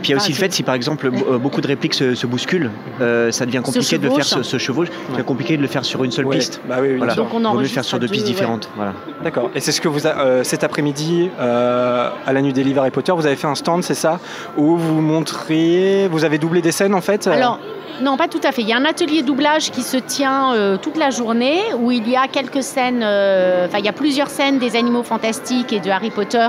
[0.03, 2.15] Puis il y a aussi le fait, si par exemple euh, beaucoup de répliques se,
[2.15, 2.71] se bousculent,
[3.01, 5.69] euh, ça devient compliqué de le faire, se, se chevauche, ça devient compliqué de le
[5.69, 6.37] faire sur une seule Ouais.
[6.39, 6.61] piste.
[6.69, 7.15] Bah oui, Voilà.
[7.15, 8.33] Donc on mieux le faire sur deux deux, pistes ouais.
[8.33, 8.69] différentes.
[8.77, 8.93] Voilà.
[9.25, 9.51] D'accord.
[9.55, 12.81] Et c'est ce que vous, a- euh, cet après-midi, euh, à la nuit des livres
[12.81, 14.21] Harry Potter, vous avez fait un stand, c'est ça?
[14.57, 17.27] Où vous montriez, vous avez doublé des scènes en fait?
[17.27, 17.59] Euh, Alors,
[18.03, 18.63] non, pas tout à fait.
[18.63, 22.09] Il y a un atelier doublage qui se tient euh, toute la journée où il
[22.09, 25.81] y a quelques scènes, euh, enfin, il y a plusieurs scènes des animaux fantastiques et
[25.81, 26.49] de Harry Potter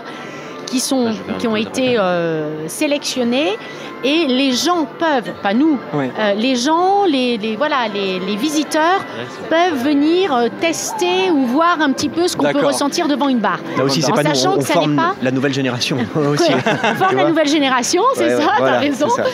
[0.68, 1.08] qui, sont,
[1.40, 3.58] qui ont été euh, sélectionnées.
[4.04, 9.04] Et les gens peuvent, pas nous, euh, les gens, les, les- voilà, les, les visiteurs
[9.50, 13.40] peuvent venir euh, tester ou voir un petit peu ce qu'on peut ressentir devant une
[13.40, 13.60] barre.
[13.76, 15.32] Là aussi, c'est En pas nous, sachant on, on que ça n'est forme pas la
[15.32, 16.44] nouvelle génération aussi.
[16.54, 16.60] Ouais,
[16.92, 19.08] on forme la nouvelle génération, c'est Ouais, ça, voilà, t'as raison.
[19.10, 19.28] c'est ça.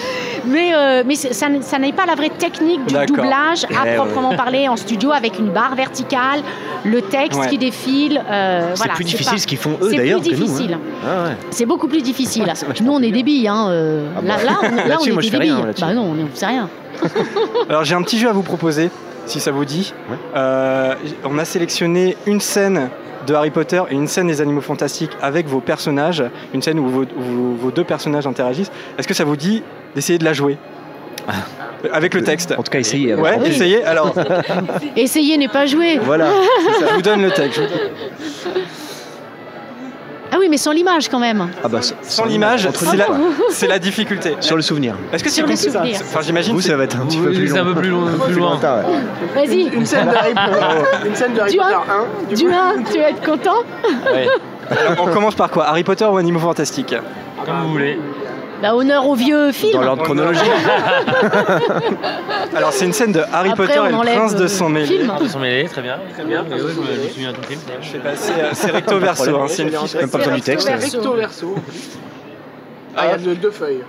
[0.45, 3.89] Mais, euh, mais c'est- ça, ça n'est pas la vraie technique du doublage à Eh
[3.89, 3.95] ouais.
[3.95, 6.39] proprement parler en studio avec une barre verticale,
[6.85, 7.49] le texte Ouais.
[7.49, 8.21] qui défile.
[8.31, 10.45] euh, C'est voilà, plus pas- difficile ce qu'ils font eux c'est d'ailleurs plus que nous.
[10.45, 10.77] difficile.
[11.05, 11.22] hein.
[11.23, 11.35] Ah ouais.
[11.51, 12.43] C'est beaucoup plus difficile.
[12.43, 13.47] Ouais, nous, on est des billes.
[13.47, 14.43] Hein, euh, Ah là, bah.
[14.43, 15.61] là, on, là, on est moi, des rien.
[15.79, 16.69] Bah non, on ne sait rien.
[17.69, 18.89] Alors j'ai un petit jeu à vous proposer.
[19.25, 19.93] si ça vous dit.
[20.35, 20.93] Euh,
[21.25, 22.89] on a sélectionné une scène
[23.27, 26.87] de Harry Potter et une scène des Animaux Fantastiques avec vos personnages, une scène où
[26.89, 28.71] vos, où vos deux personnages interagissent.
[28.97, 29.63] Est-ce que ça vous dit
[29.95, 30.57] d'essayer de la jouer
[31.93, 32.53] avec le texte.
[32.57, 33.13] En tout cas, essayez.
[33.15, 33.47] Ouais, Oui.
[33.47, 33.83] essayez.
[33.83, 34.13] Alors,
[34.97, 35.99] Essayer n'est pas jouer.
[36.01, 36.27] voilà,
[36.79, 36.93] ça.
[36.95, 37.61] vous donne le texte.
[40.33, 41.47] Ah oui, mais sans l'image quand même.
[41.63, 43.17] Ah bah, Sans l'image, entre c'est la, quoi.
[43.51, 44.35] c'est la difficulté.
[44.39, 44.95] Sur le souvenir.
[45.11, 45.83] Est-ce que c'est compris ça.
[45.83, 46.55] Enfin, j'imagine.
[46.55, 47.57] Vous, ça va être un petit peu plus long.
[47.57, 48.11] un peu plus loin.
[48.25, 48.49] Plus loin.
[48.51, 49.45] lointain, ouais.
[49.45, 49.67] Vas-y.
[49.67, 52.25] Une scène de Harry Potter, une scène de Harry Potter un.
[52.25, 52.29] 1.
[52.29, 53.57] Du Du coup, 1, tu vas être content
[54.71, 55.65] Alors, on commence par quoi?
[55.67, 56.95] Harry Potter ou Animaux Fantastiques?
[57.45, 57.99] Comme vous voulez.
[58.63, 59.73] Bah, honneur au vieux film.
[59.73, 60.49] Dans l'ordre chronologique.
[62.55, 64.69] Alors, c'est une scène de Harry Après, Potter et le enlève, prince de euh, sang
[64.69, 64.85] mêlé.
[64.87, 65.11] film.
[65.21, 65.97] Ils sont mêlés, très bien.
[66.13, 66.45] Très bien.
[66.49, 67.59] Oui, oui, je me souviens de le film.
[67.81, 69.95] Je fais passer, euh, c'est recto verso, hein, c'est une fiche.
[69.95, 70.69] Même pas besoin du texte.
[70.69, 71.55] recto verso.
[72.95, 73.83] Ah, il y a deux, deux feuilles.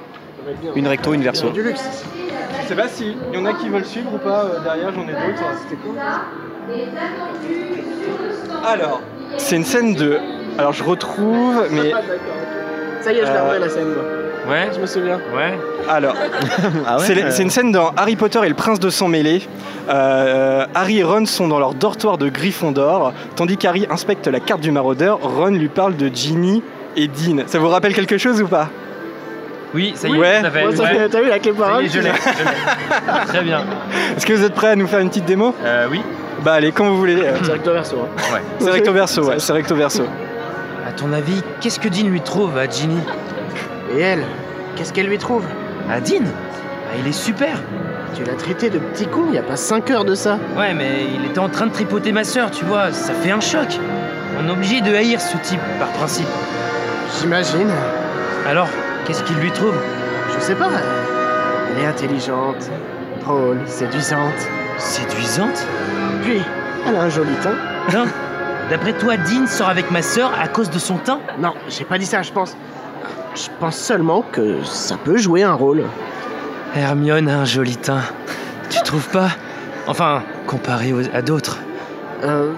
[0.74, 1.50] Une recto, une verso.
[1.50, 1.84] Du luxe.
[2.62, 4.42] Je sais pas si y en a qui veulent suivre ou pas.
[4.44, 5.44] euh, derrière, j'en ai d'autres.
[5.62, 5.94] C'était cool.
[8.66, 9.02] Alors,
[9.36, 10.18] c'est une scène de.
[10.58, 11.92] Alors, je retrouve, mais.
[11.94, 12.00] Ah.
[13.02, 13.94] Ça y est, je la Euh, vois la scène.
[14.48, 15.18] Ouais, Je me souviens.
[15.34, 15.58] ouais.
[15.88, 16.14] Alors,
[16.86, 19.42] Ah ouais c'est une scène dans Harry Potter et le prince de sang mêlé.
[19.88, 24.60] Euh, Harry et Ron sont dans leur dortoir de Gryffondor, tandis qu'Harry inspecte la carte
[24.60, 25.18] du maraudeur.
[25.22, 26.62] Ron lui parle de Ginny
[26.96, 27.44] et Dean.
[27.46, 28.68] Ça vous rappelle quelque chose ou pas?
[29.74, 30.20] Oui, ça y est, Ouais.
[30.20, 32.10] Ouais, T'as vu y est, je l'ai.
[33.26, 33.62] Très bien.
[34.16, 35.54] Est-ce que vous êtes prêts à nous faire une petite démo?
[35.64, 36.00] Euh, oui.
[36.44, 37.16] Bah allez, quand vous voulez.
[37.16, 37.96] euh, C'est recto verso.
[38.02, 38.32] hein.
[38.34, 38.40] Ouais.
[38.60, 40.02] C'est recto verso, ouais, c'est recto verso.
[40.86, 43.00] À ton avis, qu'est-ce que Dean lui trouve à Ginny?
[43.96, 44.24] Et elle,
[44.76, 45.44] qu'est-ce qu'elle lui trouve
[45.90, 47.56] À Dean Ah, Il est super.
[48.16, 50.38] Tu l'as traité de petit con il y a pas 5 heures de ça.
[50.56, 52.92] Ouais, mais il était en train de tripoter ma sœur, tu vois.
[52.92, 53.78] Ça fait un choc.
[54.40, 56.28] On est obligé de haïr ce type par principe.
[57.20, 57.68] J'imagine.
[58.48, 58.68] Alors,
[59.04, 59.74] qu'est-ce qu'il lui trouve
[60.34, 60.68] Je sais pas.
[61.76, 62.70] Elle est intelligente,
[63.24, 64.48] drôle, séduisante.
[64.78, 65.66] Séduisante
[66.22, 66.40] Puis,
[66.86, 67.54] elle a un joli teint.
[67.96, 68.06] Hein?
[68.70, 71.20] D'après toi, Dean sort avec ma sœur à cause de son teint?
[71.38, 72.56] Non, j'ai pas dit ça, je pense.
[73.34, 75.84] Je pense seulement que ça peut jouer un rôle.
[76.74, 78.02] Hermione a un joli teint.
[78.70, 79.30] Tu trouves pas?
[79.86, 81.58] Enfin, comparé aux- à d'autres.
[82.22, 82.52] Euh,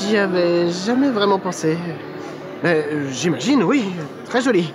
[0.00, 1.78] j'y avais jamais vraiment pensé.
[2.62, 3.84] Mais euh, j'imagine, oui,
[4.28, 4.72] très joli.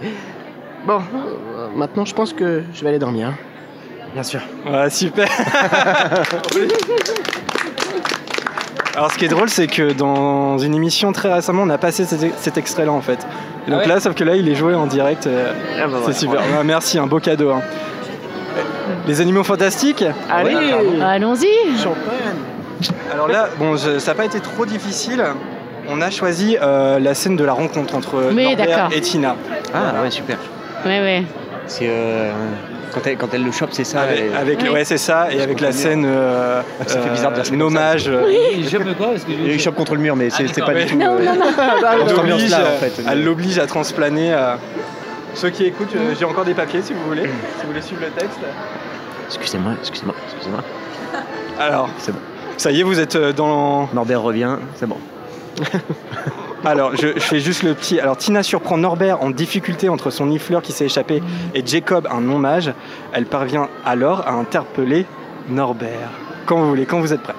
[0.86, 3.34] Bon, euh, maintenant je pense que je vais aller dormir.
[4.14, 4.42] Bien sûr.
[4.70, 5.28] Ouais, super.
[8.96, 12.04] Alors ce qui est drôle, c'est que dans une émission très récemment, on a passé
[12.06, 13.26] cet, cet extrait-là en fait.
[13.68, 15.28] Et donc Ah ouais là, sauf que là, il est joué en direct.
[15.28, 16.40] euh, Ah bah c'est super.
[16.42, 17.52] Ouais, merci, un beau cadeau.
[17.52, 17.62] hein.
[19.08, 20.56] Les animaux fantastiques Allez,
[21.02, 21.78] Allons-y.
[21.78, 22.36] champagne.
[23.14, 25.24] Alors là, bon, je- ça n'a pas été trop difficile.
[25.90, 28.90] On a choisi euh, la scène de la rencontre entre Oui, Norbert d'accord.
[28.92, 29.36] et Tina.
[29.74, 30.38] Ah ouais, super.
[30.86, 31.24] Ouais, ouais.
[31.68, 32.32] C'est euh,
[32.94, 34.02] quand, elle, quand elle le chope, c'est ça.
[34.02, 34.70] Avec, elle- avec- Oui.
[34.70, 38.08] ouais, c'est ça, et avec la scène euh, Ça fait bizarre de dire ça hommage.
[38.08, 40.74] euh, Il chope quoi Parce que Il chope contre le mur, mais c'est c'est pas
[40.74, 40.98] du tout.
[40.98, 41.46] Non, euh, non, non.
[42.08, 43.02] Elle l'oblige, en fait.
[43.10, 44.34] elle l'oblige à transplaner.
[44.34, 44.56] euh,
[45.34, 48.02] Ceux qui écoutent, euh, j'ai encore des papiers si vous voulez, si vous voulez suivre
[48.02, 48.40] le texte.
[49.28, 50.62] Excusez-moi, excusez-moi, excusez-moi.
[51.60, 52.20] Alors, C'est bon.
[52.58, 53.88] ça y est, vous êtes euh, dans.
[53.94, 54.98] Norbert revient, c'est bon.
[56.64, 58.00] Alors, je, je fais juste le petit.
[58.00, 61.24] Alors, Tina surprend Norbert en difficulté entre son nifleur qui s'est échappé
[61.56, 62.72] et Jacob, un non-mage.
[63.14, 65.06] Elle parvient alors à interpeller
[65.50, 66.12] Norbert.
[66.46, 67.34] Quand vous voulez, quand vous êtes prêts.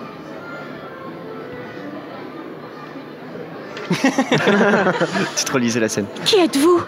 [5.36, 6.06] Tu te relisais la scène.
[6.24, 6.80] Qui êtes-vous?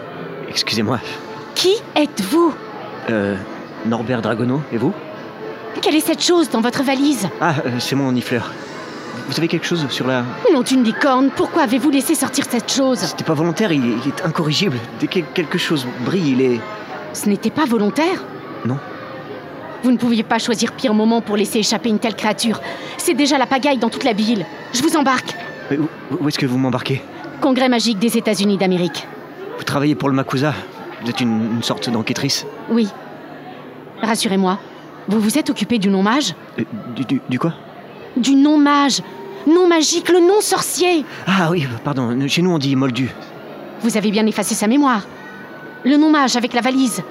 [0.49, 0.99] Excusez-moi.
[1.53, 2.53] Qui êtes-vous?
[3.09, 3.35] Euh,
[3.85, 4.93] Norbert Dragono, et vous?
[5.81, 7.27] Quelle est cette chose dans votre valise?
[7.39, 8.51] Ah, euh, c'est mon nifleur.
[9.27, 10.23] Vous avez quelque chose sur la...
[10.53, 14.09] Nom d'une licorne, pourquoi avez-vous laissé sortir cette chose C'était pas volontaire, il est, il
[14.09, 14.77] est incorrigible.
[14.99, 16.59] Dès que quelque chose brille, il est...
[17.13, 18.23] Ce n'était pas volontaire
[18.65, 18.77] Non.
[19.83, 22.61] Vous ne pouviez pas choisir pire moment pour laisser échapper une telle créature.
[22.97, 24.45] C'est déjà la pagaille dans toute la ville.
[24.73, 25.35] Je vous embarque.
[25.71, 25.87] Mais où,
[26.19, 27.01] où est-ce que vous m'embarquez
[27.41, 29.07] Congrès magique des États-Unis d'Amérique.
[29.57, 30.53] Vous travaillez pour le Makusa
[31.01, 32.89] Vous êtes une, une sorte d'enquêtrice Oui.
[34.01, 34.59] Rassurez-moi,
[35.07, 36.63] vous vous êtes occupé du non-mage Euh,
[36.95, 37.53] du, du, du quoi
[38.17, 39.01] Du non-mage
[39.47, 43.13] Non magique, le non-sorcier Ah oui, pardon, chez nous on dit moldu.
[43.81, 45.03] Vous avez bien effacé sa mémoire.
[45.83, 47.03] Le non-mage avec la valise.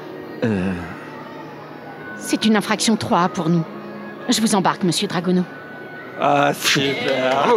[0.42, 0.72] Euh...
[2.18, 3.62] C'est une infraction 3 pour nous.
[4.28, 5.44] Je vous embarque, monsieur Dragono.
[6.20, 7.56] Ah, super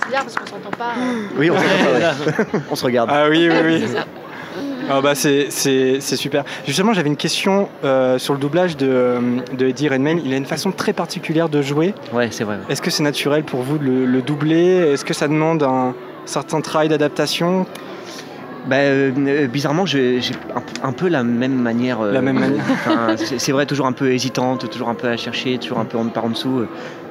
[0.00, 0.92] C'est bizarre parce qu'on s'entend pas.
[1.36, 2.60] Oui, on, s'entend pas, ouais.
[2.70, 3.10] on se regarde.
[3.12, 3.84] Ah oui, oui, oui.
[4.90, 6.44] Ah bah c'est, c'est, c'est super.
[6.66, 9.16] Justement, j'avais une question euh, sur le doublage de,
[9.56, 10.20] de Eddie Redmayne.
[10.24, 11.94] Il a une façon très particulière de jouer.
[12.12, 12.56] Ouais, c'est vrai.
[12.56, 12.62] ouais.
[12.72, 14.92] Est-ce que c'est naturel pour vous de le, le doubler?
[14.92, 17.66] Est-ce que ça demande un certain travail d'adaptation?
[18.66, 22.00] Bah, euh, euh, bizarrement, j'ai j'ai un, un peu la même manière.
[22.00, 22.64] euh, La même manière.
[22.70, 25.84] enfin, c'est c'est vrai, toujours un peu hésitante, toujours un peu à chercher, toujours un
[25.86, 26.58] peu en, par en dessous.
[26.60, 26.68] euh.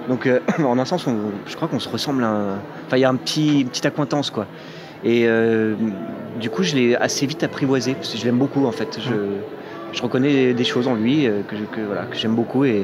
[0.10, 1.16] Donc, euh, en un sens, on-
[1.48, 2.24] je crois qu'on se ressemble.
[2.24, 4.46] un- Enfin, il y a un petit, une petite accointance, quoi.
[5.04, 5.76] Et euh,
[6.40, 9.00] du coup, je l'ai assez vite apprivoisé, parce que je l'aime beaucoup, en fait.
[9.02, 9.14] Je,
[9.94, 12.66] je reconnais des choses en lui euh, que, je- que, voilà, que j'aime beaucoup.
[12.66, 12.84] Et,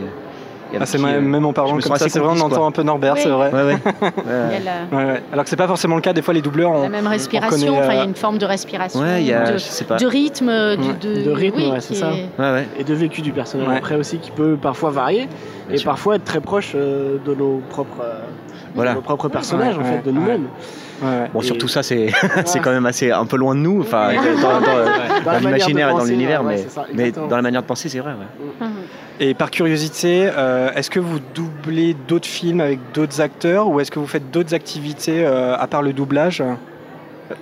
[0.74, 2.66] et Ah, c'est même, euh, même en parlant me comme ça, c'est vrai, on entend
[2.66, 3.20] un peu Norbert, Oui.
[3.22, 3.52] c'est vrai.
[3.54, 3.78] Ouais, ouais.
[4.02, 5.24] Il y a la, Ouais, ouais.
[5.32, 7.10] Alors que c'est pas forcément le cas, des fois les doubleurs, on, la même on
[7.12, 9.54] respiration, enfin il y a euh, une forme de respiration, Ouais, il y a- de,
[9.54, 9.98] je sais pas.
[9.98, 10.94] de rythme, de, Ouais.
[11.20, 12.12] de, De rythme, oui, ouais, c'est ça.
[12.14, 12.68] est- Ouais, ouais.
[12.80, 13.78] Et de vécu du personnage Ouais.
[13.78, 15.28] après aussi, qui peut parfois varier
[15.68, 15.92] Bien et sûr.
[15.92, 18.22] parfois être très proche euh, de nos propres, euh,
[18.74, 18.92] Voilà.
[18.92, 20.48] de nos propres personnages, en fait, de nous-mêmes.
[21.04, 21.30] Ouais.
[21.34, 22.12] Bon, Et- surtout ça, c'est
[22.46, 26.44] c'est quand même assez un peu loin de nous, enfin, dans, l'imaginaire et dans l'univers,
[26.44, 28.12] ouais, mais, ça, mais dans la manière de penser, c'est vrai.
[28.12, 28.68] Ouais.
[29.20, 33.92] Et par curiosité, euh, est-ce que vous doublez d'autres films avec d'autres acteurs ou est-ce
[33.92, 36.44] que vous faites d'autres activités euh, à part le doublage?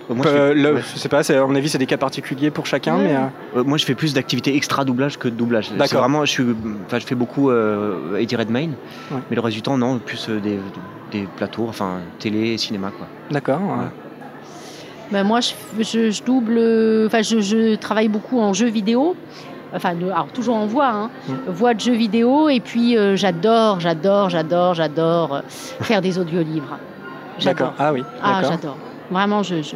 [0.09, 0.81] Moi, je Euh, fais- le- ouais.
[0.93, 3.15] Je sais pas, à mon avis, c'est des cas particuliers pour chacun, mais.
[3.15, 3.19] euh,
[3.57, 5.69] Euh, moi, je fais plus d'activités extra doublage que de doublage.
[5.69, 5.99] C'est D'accord.
[6.01, 6.45] vraiment, je suis,
[6.85, 8.73] enfin, je fais beaucoup euh, Eddie Redmayne,
[9.11, 9.17] Ouais.
[9.29, 10.59] mais le reste du temps, non, plus euh, des,
[11.11, 13.07] des plateaux, enfin, télé, cinéma, quoi.
[13.29, 13.59] D'accord.
[13.61, 13.85] ouais.
[15.11, 15.51] Ben, moi, je,
[15.83, 16.55] je- je double.
[16.57, 19.15] euh, Enfin, je, je travaille beaucoup en jeux vidéo.
[19.73, 21.09] Enfin, de- alors toujours en voix, hein.
[21.47, 22.47] Voix de jeux vidéo.
[22.49, 25.41] Et puis, euh, j'adore, j'adore, j'adore, j'adore euh,
[25.81, 26.77] faire des audiolivres.
[27.39, 27.69] J'adore.
[27.69, 27.73] D'accord.
[27.79, 28.03] Ah oui.
[28.23, 28.77] Ah, j'adore.
[29.12, 29.76] Vraiment, je, je-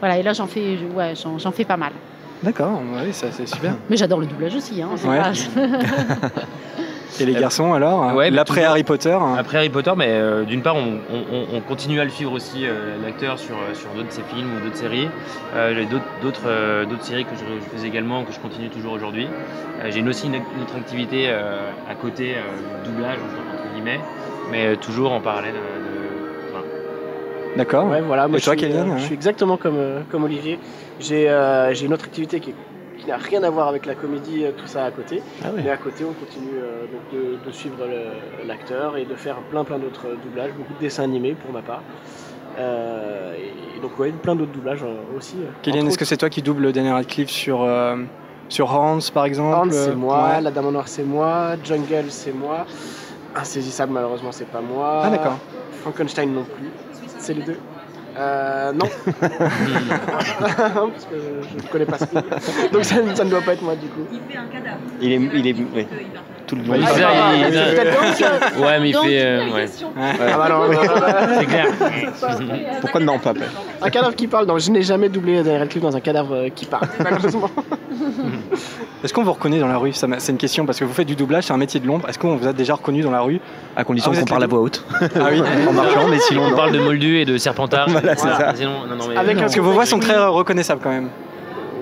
[0.00, 1.92] Voilà, et là, j'en fais, je- ouais, j'en, j'en fais pas mal.
[2.42, 3.74] D'accord, oui, ça c'est super.
[3.88, 4.82] Mais j'adore le doublage aussi.
[4.82, 5.18] Hein, c'est Ouais.
[5.18, 5.32] pas-
[7.20, 9.36] Et les garçons alors Ouais, mais L'après Harry Potter hein.
[9.38, 12.66] Après Harry Potter, mais euh, d'une part, on, on- on continue à le suivre aussi,
[12.66, 15.08] euh, l'acteur, sur, euh, sur d'autres de ses films ou d'autres séries.
[15.54, 18.68] Euh, j'ai d'autres, d'autres, euh, d'autres séries que je, je fais également, que je continue
[18.68, 19.28] toujours aujourd'hui.
[19.84, 23.74] Euh, j'ai une- aussi une, une autre activité euh, à côté euh, du doublage, entre,
[23.74, 24.00] guillemets,
[24.50, 25.93] mais euh, toujours en parallèle de.
[27.56, 27.86] D'accord.
[27.88, 30.24] Ouais, voilà, moi Et toi, je, suis, Kélian, euh, je suis exactement comme, euh, comme
[30.24, 30.58] Olivier.
[31.00, 32.52] J'ai euh, j'ai une autre activité qui,
[32.98, 35.22] qui n'a rien à voir avec la comédie, euh, tout ça à côté.
[35.44, 35.48] Ah.
[35.54, 37.76] Mais à côté, on continue euh, donc de, de suivre
[38.46, 41.62] l'acteur et de faire plein plein d'autres euh, doublages, beaucoup de dessins animés pour ma
[41.62, 41.82] part.
[42.58, 45.36] Euh, et, donc ouais, plein d'autres doublages euh, aussi.
[45.40, 45.70] euh.
[45.70, 47.96] Entre est-ce que c'est toi qui double Daniel Radcliffe sur, euh,
[48.48, 49.56] sur Hans par exemple?
[49.56, 50.40] Hans, c'est moi, Ouais.
[50.40, 52.64] La Dame en Noir, c'est moi, Jungle, c'est moi,
[53.36, 55.02] Insaisissable, malheureusement, c'est pas moi.
[55.04, 55.38] Ah, d'accord.
[55.82, 56.70] Frankenstein non plus,
[57.24, 57.58] c'est les deux.
[58.16, 58.86] Euh, non.
[59.20, 62.22] Parce que je ne connais pas ce film.
[62.72, 64.06] Donc ça, ça ne doit pas être moi du coup.
[65.00, 65.88] Il est, il est, ouais,
[66.46, 66.74] tout le long.
[66.76, 67.02] Il Ah, fait-
[67.36, 69.24] il- il- Ouais, mais il fait.
[69.24, 69.66] euh, ouais.
[69.96, 70.80] Ah bah non, non.
[71.38, 71.66] C'est clair.
[72.80, 73.32] Pourquoi non pas
[73.82, 76.48] Un cadavre qui parle, non, je n'ai jamais doublé Daniel Radcliffe dans un cadavre euh,
[76.54, 77.50] qui parle, malheureusement.
[79.02, 79.92] Est-ce qu'on vous reconnaît dans la rue?
[79.92, 82.08] C'est une question parce que vous faites du doublage, c'est un métier de l'ombre.
[82.08, 83.40] Est-ce qu'on vous a déjà reconnu dans la rue?
[83.76, 84.84] À condition Ah, qu'on parle à voix haute.
[85.00, 87.88] Ah oui en marchant, mais sinon, On parle de Moldu et de Serpentard.
[87.90, 88.52] Voilà, c'est ça.
[88.54, 90.90] Sinon, non, non, mais, Avec euh, Parce que vos voix sont très euh, reconnaissables quand
[90.90, 91.08] même.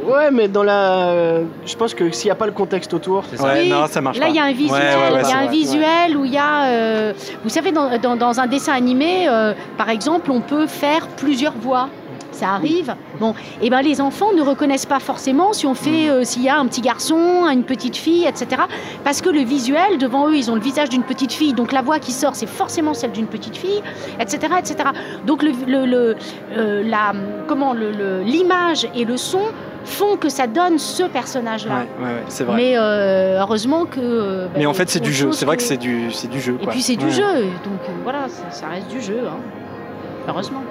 [0.05, 1.39] Ouais, mais dans la.
[1.65, 3.25] Je pense que s'il n'y a pas le contexte autour.
[3.31, 3.45] C'est ça.
[3.45, 4.31] Ouais, Oui, non, ça marche Là, pas.
[4.31, 6.33] il y a un visuel, Ouais, ouais, ouais, il y a un visuel où il
[6.33, 7.13] y a, euh,
[7.45, 11.53] vous savez, dans, dans- dans un dessin animé, euh, par exemple, on peut faire plusieurs
[11.55, 11.89] voix.
[12.33, 12.95] Ça arrive.
[13.21, 16.49] Bon, et ben les enfants ne reconnaissent pas forcément si on fait, euh, s'il y
[16.49, 18.63] a un petit garçon, une petite fille, etc.
[19.05, 21.83] Parce que le visuel devant eux, ils ont le visage d'une petite fille, donc la
[21.83, 23.83] voix qui sort, c'est forcément celle d'une petite fille,
[24.19, 24.77] etc., etc.
[25.27, 26.17] Donc le, le- le-
[26.57, 27.13] euh, la,
[27.47, 29.43] comment le- l'image et le son
[29.85, 31.75] font que ça donne ce personnage-là.
[31.75, 32.57] Ouais, ouais, ouais, c'est vrai.
[32.57, 34.01] Mais euh, heureusement que.
[34.01, 35.33] euh, bah, Mais en fait, c'est du jeu.
[35.33, 36.57] C'est vrai que c'est du, c'est du jeu.
[36.63, 37.23] Et puis c'est du jeu,
[37.65, 39.21] donc euh, voilà, ça, ça reste du jeu.
[39.27, 39.37] hein.
[40.29, 40.63] Heureusement.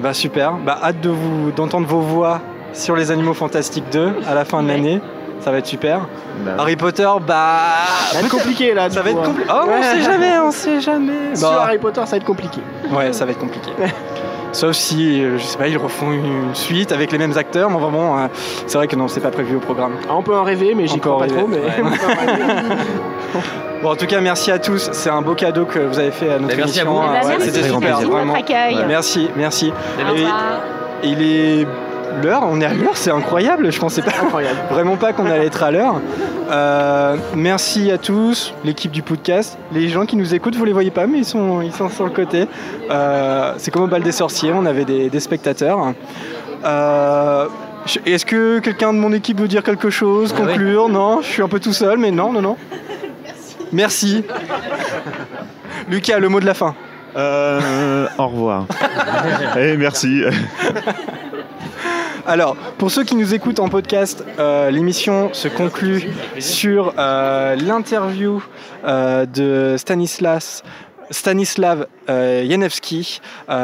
[0.00, 0.52] Ben, super.
[0.54, 2.40] Bah, hâte de vous d'entendre vos voix
[2.72, 5.00] sur les Animaux Fantastiques 2 à la fin de l'année.
[5.40, 6.00] Ça va être super.
[6.44, 7.58] Bah, Harry Potter, bah.
[8.10, 8.88] Ça va être compliqué là.
[8.90, 9.26] Ça va être coup, hein.
[9.26, 9.50] compliqué.
[9.54, 11.34] Oh, on sait jamais, on sait jamais.
[11.36, 12.60] Sur Bah, Harry Potter, ça va être compliqué.
[12.90, 13.70] Ouais, ça va être compliqué.
[14.56, 17.78] Sauf si, euh, je sais pas, ils refont une suite avec les mêmes acteurs, mais
[17.78, 18.26] vraiment, euh,
[18.66, 19.92] c'est vrai que non, c'est pas prévu au programme.
[20.08, 21.36] Ah, on peut en rêver, mais j'y crois pas rêver.
[21.36, 21.46] trop.
[21.46, 21.72] Mais Ouais.
[21.84, 22.42] on peut en rêver.
[23.82, 24.88] Bon, en tout cas, merci à tous.
[24.92, 26.94] C'est un beau cadeau que vous avez fait à notre Bah, merci à émission.
[26.94, 26.98] vous.
[27.12, 28.24] Ouais, merci, C'était super, vraiment.
[28.24, 28.78] Notre accueil.
[28.88, 29.70] Merci, merci.
[30.16, 31.06] Et-.
[31.06, 31.66] Il est
[32.22, 33.70] l'heure, on est à l'heure, c'est incroyable.
[33.70, 34.58] Je pensais pas, Incroyable.
[34.70, 36.00] vraiment pas qu'on allait être à l'heure.
[36.50, 40.90] Euh, merci à tous, l'équipe du podcast, les gens qui nous écoutent, vous les voyez
[40.90, 42.46] pas, mais ils sont, ils sont sur le côté.
[42.90, 45.92] Euh, c'est comme au bal des sorciers, on avait des, des spectateurs.
[46.64, 47.46] Euh,
[48.04, 50.46] Est-ce que quelqu'un de mon équipe veut dire quelque chose, Ah oui.
[50.48, 50.88] conclure?
[50.88, 52.56] Non, je suis un peu tout seul, mais non, non, non.
[53.72, 54.24] Merci.
[55.88, 56.74] Lucas, le mot de la fin.
[57.16, 58.66] Euh, au revoir.
[59.58, 60.22] Et merci.
[62.28, 66.08] Alors, pour ceux qui nous écoutent en podcast, euh, l'émission se conclut
[66.40, 68.42] sur euh, l'interview
[68.84, 70.64] euh, de Stanislas
[71.10, 72.42] Stanislav euh,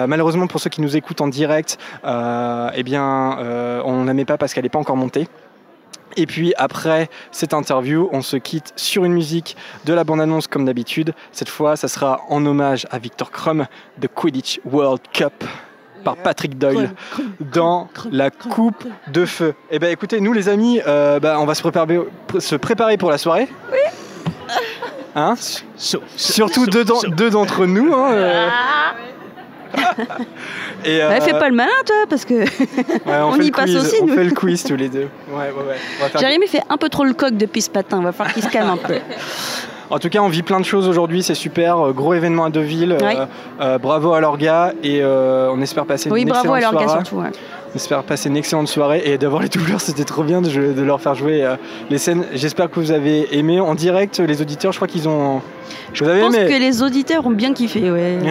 [0.06, 4.54] malheureusement, pour ceux qui nous écoutent en direct, eh bien, on ne met pas parce
[4.54, 5.26] qu'elle n'est pas encore montée.
[6.16, 9.56] Et puis après cette interview, on se quitte sur une musique
[9.86, 11.14] de la bande-annonce comme d'habitude.
[11.32, 13.66] Cette fois, ça sera en hommage à Victor Krum
[13.98, 15.32] de Quidditch World Cup
[16.02, 16.90] par Patrick Doyle
[17.40, 19.54] dans la coupe de feu.
[19.70, 21.98] Eh bien écoutez, nous les amis, euh, bah, on va se préparer,
[22.38, 23.48] se préparer pour la soirée.
[23.70, 23.78] Oui.
[25.14, 25.34] Hein
[26.16, 27.92] Surtout deux, d'en- deux d'entre nous.
[27.94, 28.48] hein, euh.
[30.84, 32.46] Et, Ouais, fais euh, pas le malin, toi, parce que ouais,
[33.06, 33.96] on, fait y passe aussi.
[34.02, 34.14] On nous.
[34.14, 35.08] fait le quiz tous les deux.
[35.30, 35.52] Ouais,
[36.18, 38.02] Jérémy fait un peu trop le coq depuis ce matin.
[38.02, 38.94] Va falloir qu'il se calme un peu.
[39.92, 41.78] En tout cas, on vit plein de choses aujourd'hui, c'est super.
[41.78, 42.96] Euh, Gros événement à Deauville.
[43.00, 43.16] Ouais.
[43.16, 43.26] Euh,
[43.60, 47.04] euh, bravo à l'orga et on espère passer Oui, une bravo à excellente l'orga soirée.
[47.04, 47.22] surtout.
[47.22, 47.30] ouais.
[47.72, 50.72] On espère passer une excellente soirée et d'avoir les doubleurs, c'était trop bien de, jouer-
[50.74, 51.46] de leur faire jouer
[51.90, 52.24] les scènes.
[52.34, 54.72] J'espère que vous avez aimé en direct les auditeurs.
[54.72, 55.40] Je crois qu'ils ont.
[55.92, 57.90] Je vous pense aimé que les auditeurs ont bien kiffé.
[57.90, 58.18] Ouais.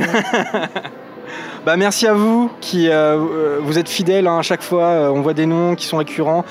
[1.65, 4.83] Bah, merci à vous qui euh, vous êtes fidèles hein, à chaque fois.
[4.85, 6.43] euh, on voit des noms qui sont récurrents.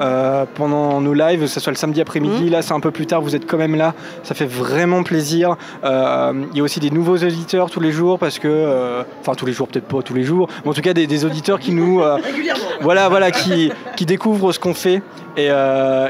[0.00, 3.06] Euh, pendant nos lives, que ce soit le samedi après-midi, là c'est un peu plus
[3.06, 5.56] tard, vous êtes quand même là, ça fait vraiment plaisir.
[5.84, 9.34] Euh, Il y a aussi des nouveaux auditeurs tous les jours parce que, euh, enfin
[9.34, 11.58] tous les jours peut-être pas tous les jours, mais en tout cas des, des auditeurs
[11.58, 12.18] qui nous, euh,
[12.80, 15.02] voilà, voilà, qui, qui découvrent ce qu'on fait.
[15.36, 16.08] Et, euh,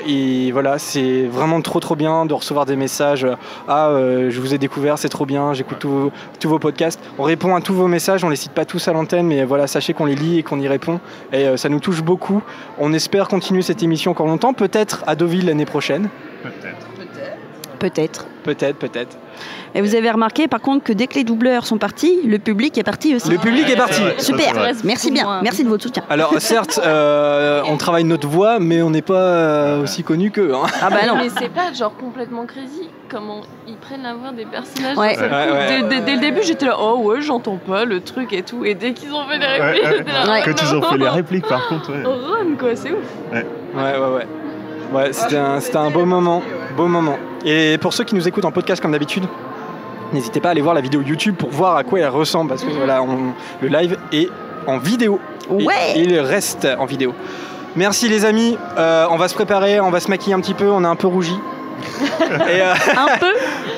[0.52, 3.26] voilà, c'est vraiment trop trop bien de recevoir des messages.
[3.68, 7.00] Ah, euh, je vous ai découvert, c'est trop bien, j'écoute tous vos- tous vos podcasts.
[7.18, 9.66] On répond à tous vos messages, on les cite pas tous à l'antenne, mais voilà,
[9.66, 11.00] sachez qu'on les lit et qu'on y répond.
[11.32, 12.42] Et euh, ça nous touche beaucoup.
[12.78, 16.08] On espère continuer cette émission encore longtemps, peut-être à Deauville l'année prochaine.
[16.42, 16.86] Peut-être.
[17.78, 19.16] Peut-être, peut-être.
[19.74, 22.78] Et vous avez remarqué par contre que dès que les doubleurs sont partis, le public
[22.78, 23.28] est parti aussi.
[23.30, 24.00] Le public est parti.
[24.18, 24.54] Super.
[24.84, 25.40] Merci bien.
[25.42, 26.02] Merci de votre soutien.
[26.08, 30.52] Alors certes, euh, on travaille notre voix, mais on n'est pas euh, aussi connu qu'eux.
[30.54, 30.66] hein.
[30.80, 34.96] Ah bah Mais c'est pas genre complètement crazy comment ils prennent la voix des personnages.
[34.96, 35.16] Ouais.
[35.68, 38.64] Dès, dès- dès le début, j'étais là, oh ouais, j'entends pas le truc et tout.
[38.64, 40.88] Et dès qu'ils ont fait les répliques, là, Quand ils ont non.
[40.90, 42.02] fait les répliques, par contre, ouais.
[42.04, 42.98] Ron, quoi, c'est ouf.
[43.32, 43.46] Ouais.
[43.74, 44.26] Ouais, ouais, ouais.
[44.92, 46.42] Ouais, c'était un, c'était un beau moment.
[46.76, 47.18] Beau moment.
[47.44, 49.24] Et pour ceux qui nous écoutent en podcast comme d'habitude,
[50.12, 52.50] n'hésitez pas à aller voir la vidéo YouTube pour voir à quoi elle ressemble.
[52.50, 54.28] Parce que voilà, on- le live est
[54.66, 55.18] en vidéo.
[55.48, 55.74] Ouais.
[55.94, 57.14] Et, il reste en vidéo.
[57.76, 58.58] Merci les amis.
[58.78, 60.70] Euh, on va se préparer, on va se maquiller un petit peu.
[60.70, 61.38] On est un peu rougi.
[62.48, 63.32] Et, euh, Un peu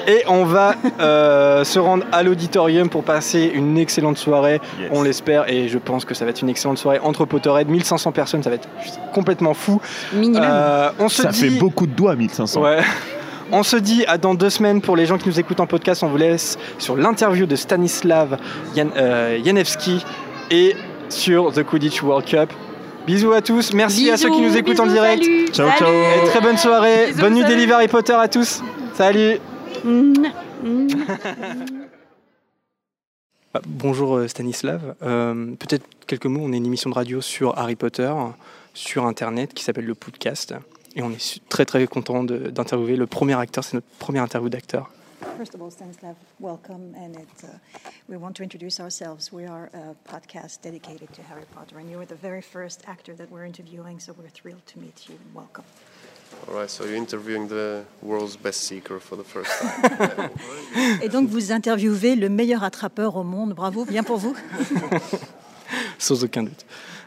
[0.06, 4.60] et on va euh, se rendre à l'auditorium pour passer une excellente soirée.
[4.90, 7.68] On l'espère et je pense que ça va être une excellente soirée entre Potterhead.
[7.68, 8.68] 1500 personnes, ça va être
[9.12, 9.80] complètement fou.
[10.14, 10.42] Minimum.
[10.44, 11.40] Euh, on se Ça dit...
[11.40, 12.60] fait beaucoup de doigts, 1500.
[12.62, 12.78] Ouais.
[13.52, 16.02] On se dit à dans deux semaines pour les gens qui nous écoutent en podcast.
[16.02, 18.36] On vous laisse sur l'interview de Stanislav
[18.76, 20.04] Jan- euh, Janevski
[20.50, 20.74] et
[21.08, 22.52] sur The Quidditch World Cup.
[23.08, 23.72] Bisous à tous.
[23.72, 25.24] Merci à ceux qui nous Bisous, écoutent en direct.
[25.24, 25.46] salut.
[25.48, 25.78] Ciao, Salut.
[25.78, 25.88] ciao.
[25.92, 27.06] Et très bonne soirée.
[27.06, 27.54] Bisous, bonne nuit salut.
[27.54, 28.62] des livres Harry Potter à tous.
[28.94, 29.38] Salut.
[33.54, 34.94] Ah, Bonjour euh, Stanislav.
[35.02, 36.42] Euh, Peut-être quelques mots.
[36.44, 38.12] On est une émission de radio sur Harry Potter,
[38.74, 40.54] sur Internet, qui s'appelle le podcast.
[40.96, 43.64] Et on est très très content de- d'interviewer le premier acteur.
[43.64, 44.90] C'est notre première interview d'acteur.
[45.20, 46.94] First of all, Stanislav, welcome.
[46.96, 47.48] And it, uh,
[48.08, 49.32] we want to introduce ourselves.
[49.32, 53.14] We are a podcast dedicated to Harry Potter, and you were the very first actor
[53.14, 55.18] that we're interviewing, so we're thrilled to meet you.
[55.34, 55.64] Welcome.
[56.46, 60.30] All right, so you're interviewing the world's best seeker for the first time.
[61.02, 63.54] Et donc, vous interviewez le meilleur attrapeur au monde.
[63.54, 64.36] Bravo, bien pour vous.
[65.98, 66.64] Sans aucun doute.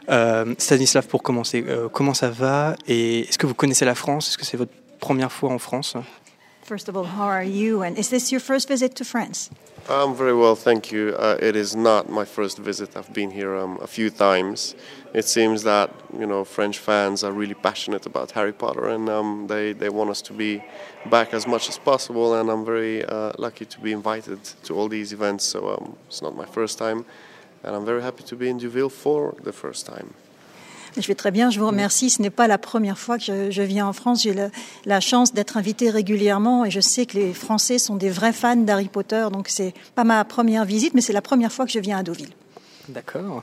[0.08, 2.76] Euh, Stanislav, pour commencer, euh, comment ça va?
[2.86, 4.28] Et est-ce que vous connaissez la France?
[4.28, 5.96] Est-ce que c'est votre première fois en France?
[6.62, 7.82] First of all, how are you?
[7.82, 9.50] And is this your first visit to France?
[9.88, 11.16] I'm very well, thank you.
[11.18, 12.96] Uh, it is not my first visit.
[12.96, 14.76] I've been here um, a few times.
[15.12, 19.48] It seems that you know French fans are really passionate about Harry Potter, and um,
[19.48, 20.62] they they want us to be
[21.10, 22.38] back as much as possible.
[22.38, 25.44] And I'm very uh, lucky to be invited to all these events.
[25.44, 27.04] So um, it's not my first time,
[27.64, 30.14] and I'm very happy to be in Deauville for the first time.
[30.96, 32.10] Je vais très bien, je vous remercie.
[32.10, 34.22] Ce n'est pas la première fois que je, je viens en France.
[34.22, 34.50] J'ai la,
[34.84, 38.56] la chance d'être invitée régulièrement et je sais que les Français sont des vrais fans
[38.56, 39.26] d'Harry Potter.
[39.32, 42.02] Donc c'est pas ma première visite, mais c'est la première fois que je viens à
[42.02, 42.32] Deauville.
[42.88, 43.42] D'accord.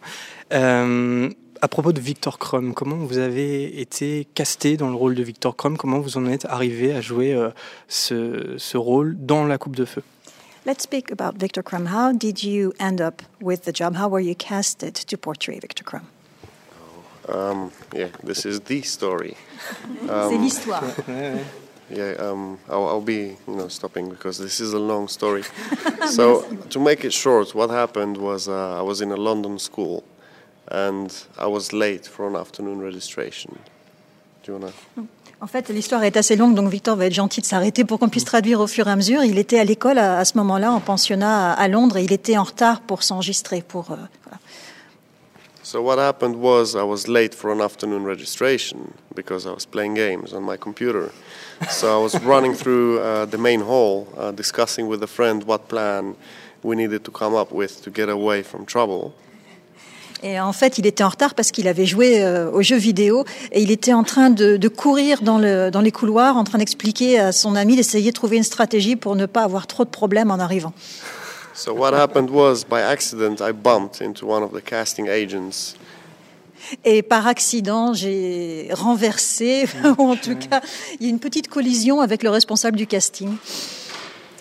[0.54, 1.30] Euh,
[1.62, 5.56] à propos de Victor Krum, comment vous avez été casté dans le rôle de Victor
[5.56, 7.50] Krum Comment vous en êtes arrivé à jouer euh,
[7.88, 10.04] ce, ce rôle dans la Coupe de Feu?
[10.66, 11.88] Let's speak about Victor Crumb.
[11.88, 13.96] How did you end up with the job?
[13.96, 16.04] How were you casted to portray Victor Crumb?
[17.32, 19.36] Um, yeah, this is the story.
[20.08, 20.84] C'est l'histoire.
[21.92, 25.42] Yeah, um, I'll, I'll be, you know, stopping because this is a long story.
[26.12, 30.04] so, to make it short, what happened was uh, I was in a London school,
[30.68, 33.58] and I was late for an afternoon registration.
[34.46, 34.72] you wanna...
[35.42, 38.10] En fait, l'histoire est assez longue, donc Victor va être gentil de s'arrêter pour qu'on
[38.10, 39.24] puisse traduire au fur et à mesure.
[39.24, 42.12] Il était à l'école à, à, ce moment-là, en pensionnat à, à, Londres, et il
[42.12, 43.64] était en retard pour s'enregistrer.
[43.66, 44.40] Pour, euh, voilà.
[45.72, 49.94] So what happened was I was late for an afternoon registration because I was playing
[49.94, 51.12] games on my computer.
[51.70, 55.68] so I was running through uh, the main hall, uh, discussing with a friend what
[55.68, 56.16] plan
[56.64, 59.14] we needed to come up with to get away from trouble.
[60.24, 63.24] Et en fait, il était en retard parce qu'il avait joué euh, aux jeux vidéo
[63.52, 66.58] et il était en train de, de courir dans, le, dans les couloirs, en train
[66.58, 69.92] d'expliquer à son ami d'essayer de trouver une stratégie pour ne pas avoir trop de
[69.92, 70.74] problèmes en arrivant.
[71.60, 75.76] So what happened was, by accident, I bumped into one of the casting agents.
[76.86, 80.62] Et par accident, j'ai renversé, ou en tout cas,
[81.02, 83.36] il y a une petite collision avec le responsable du casting.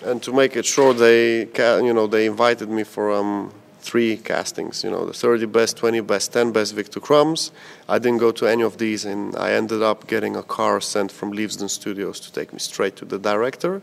[0.07, 1.49] And to make it short, they,
[1.83, 3.49] you know, they invited me for um,
[3.89, 7.51] three castings, you know, the 30 best, 20 best, 10 best Victor Crumbs.
[7.87, 11.11] I didn't go to any of these, and I ended up getting a car sent
[11.11, 13.81] from Leavesden Studios to take me straight to the director.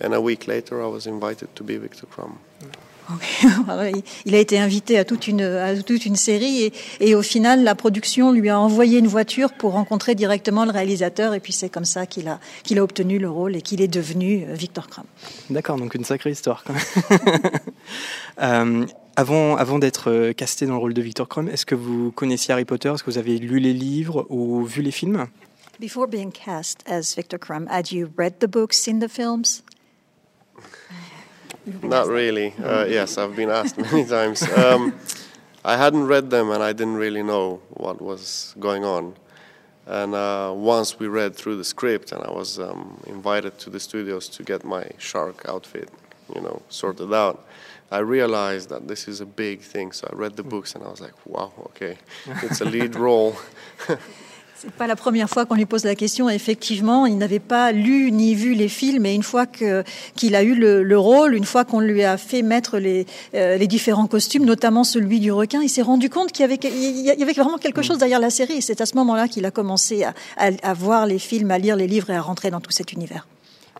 [0.00, 2.38] And a week later, I was invited to be Victor Crumb.
[4.24, 7.62] Il a été invité à toute une, à toute une série et, et, au final,
[7.62, 11.68] la production lui a envoyé une voiture pour rencontrer directement le réalisateur et puis c'est
[11.68, 15.06] comme ça qu'il a, qu'il a obtenu le rôle et qu'il est devenu Victor Crumb.
[15.50, 17.40] D'accord, donc une sacrée histoire quand même.
[18.86, 18.86] euh,
[19.16, 22.64] avant, avant d'être casté dans le rôle de Victor Crumb, est-ce que vous connaissiez Harry
[22.64, 22.90] Potter?
[22.90, 25.26] Est-ce que vous avez lu les livres ou vu les films?
[25.80, 29.62] Before being cast as Victor Crumb, had you read the books, seen the films?
[31.82, 32.52] Not really.
[32.62, 34.42] Uh, yes, I've been asked many times.
[34.56, 34.92] Um,
[35.64, 39.14] I hadn't read them and I didn't really know what was going on.
[39.86, 43.80] And uh, once we read through the script and I was um, invited to the
[43.80, 45.90] studios to get my shark outfit,
[46.34, 47.46] you know, sorted out,
[47.94, 49.92] I realized that this is a big thing.
[49.92, 51.96] So I read the books and I was like, wow, okay,
[52.42, 53.34] it's a lead role.
[54.56, 56.30] C'est pas la première fois qu'on lui pose la question.
[56.30, 59.84] Effectivement, il n'avait pas lu ni vu les films, et une fois que
[60.16, 63.58] qu'il a eu le, le, rôle, une fois qu'on lui a fait mettre les, euh,
[63.58, 67.04] les différents costumes, notamment celui du requin, il s'est rendu compte qu'il y avait il
[67.04, 68.54] y avait vraiment quelque chose derrière la série.
[68.54, 71.58] Et c'est à ce moment-là qu'il a commencé à, à, à, voir les films, à
[71.58, 73.26] lire les livres et à rentrer dans tout cet univers.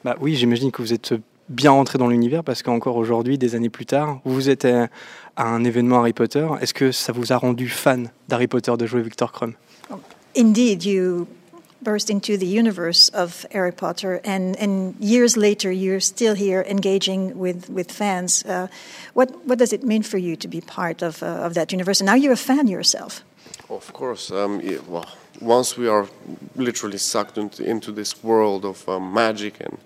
[0.04, 1.14] Bah oui, j'imagine que vous êtes
[1.48, 4.88] bien rentré dans l'univers parce qu'encore aujourd'hui, des années plus tard, vous êtes à
[5.36, 6.46] un événement Harry Potter.
[6.60, 9.54] Est-ce que ça vous a rendu fan d'Harry Potter de jouer Victor Crumb?
[10.36, 11.26] Indeed, you
[11.82, 17.38] burst into the universe of Harry Potter, and, and years later, you're still here engaging
[17.38, 18.42] with, with fans.
[18.44, 18.66] Uh,
[19.12, 22.00] what, what does it mean for you to be part of, uh, of that universe?
[22.00, 23.22] And now you're a fan yourself?
[23.68, 24.30] Of course.
[24.30, 25.04] Um, yeah, well,
[25.40, 26.08] once we are
[26.56, 29.78] literally sucked into, into this world of um, magic, and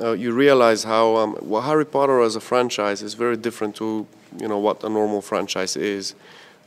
[0.00, 4.06] uh, you realize how um, well, Harry Potter as a franchise is very different to
[4.38, 6.14] you know what a normal franchise is.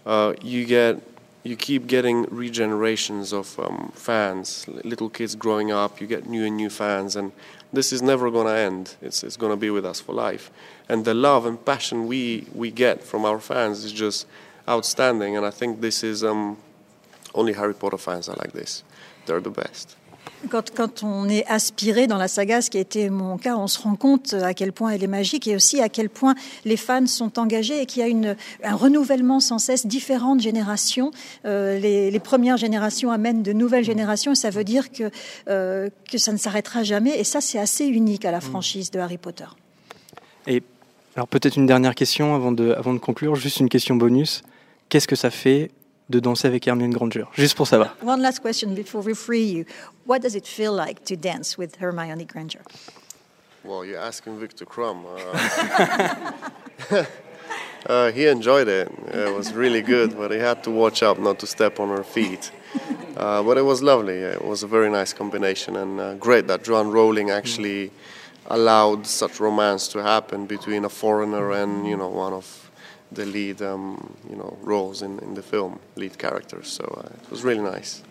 [0.05, 1.01] Uh, you get
[1.45, 6.57] you keep getting regenerations of um, fans, little kids growing up, you get new and
[6.57, 7.31] new fans, and
[7.71, 8.95] this is never going to end.
[8.99, 10.49] It's, it's going to be with us for life.
[10.89, 14.25] And the love and passion we, we get from our fans is just
[14.67, 16.57] outstanding, and I think this is um,
[17.35, 18.83] only Harry Potter fans are like this.
[19.27, 19.95] They're the best.
[20.49, 23.67] Quand, quand, on est aspiré dans la saga, ce qui a été mon cas, on
[23.67, 26.77] se rend compte à quel point elle est magique et aussi à quel point les
[26.77, 31.11] fans sont engagés et qu'il y a une, un renouvellement sans cesse, différentes générations.
[31.45, 35.09] Euh, les, les, premières générations amènent de nouvelles générations et ça veut dire que,
[35.47, 37.19] euh, que ça ne s'arrêtera jamais.
[37.19, 39.45] Et ça, c'est assez unique à la franchise de Harry Potter.
[40.47, 40.61] Et
[41.15, 44.43] alors peut-être une dernière question avant de, avant de conclure, juste une question bonus.
[44.89, 45.71] Qu'est-ce que ça fait
[46.09, 47.95] de danser avec Hermione Granger Juste pour savoir.
[48.01, 49.65] One last question before we free you.
[50.05, 52.61] What does it feel like to dance with Hermione Granger?
[53.63, 55.05] Well, you're asking Victor Crumb.
[55.07, 56.31] Uh,
[57.87, 58.91] uh, he enjoyed it.
[59.11, 62.03] It was really good, but he had to watch out not to step on her
[62.03, 62.51] feet.
[63.17, 64.17] Uh, but it was lovely.
[64.17, 67.91] It was a very nice combination, and uh, great that Joan Rowling actually
[68.47, 72.64] allowed such romance to happen between a foreigner and you know one of
[73.15, 76.67] the lead, um, you know, roles in, in the film, lead characters.
[76.69, 78.03] So uh, it was really nice.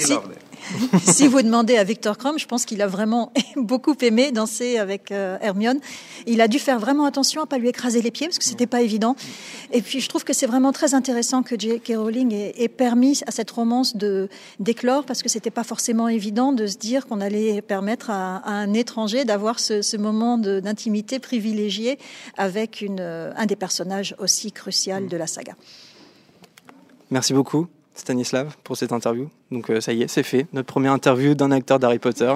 [1.02, 5.10] Si, vous demandez à Victor Crumb, je pense qu'il a vraiment beaucoup aimé danser avec
[5.10, 5.80] euh, Hermione.
[6.26, 8.66] Il a dû faire vraiment attention à pas lui écraser les pieds parce que c'était
[8.66, 9.16] pas évident.
[9.72, 11.94] Et puis je trouve que c'est vraiment très intéressant que J.K.
[11.96, 14.28] Rowling ait, ait, permis à cette romance de
[14.58, 18.52] d'éclore parce que c'était pas forcément évident de se dire qu'on allait permettre à, à
[18.52, 21.98] un étranger d'avoir ce, ce, moment d'intimité privilégié
[22.36, 25.54] avec une, un des personnages aussi crucial de la saga.
[27.10, 27.66] Merci beaucoup.
[28.00, 29.28] Stanislav pour cette interview.
[29.50, 30.46] Donc euh, ça y est, c'est fait.
[30.52, 32.34] Notre première interview d'un acteur d'Harry Potter.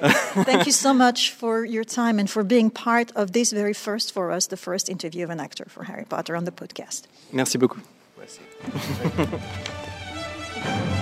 [0.44, 4.12] Thank you so much for your time and for being part of this very first
[4.12, 7.02] for us, the first interview of an actor for Harry Potter on the podcast.
[7.32, 7.80] Merci beaucoup.
[8.18, 8.40] Merci.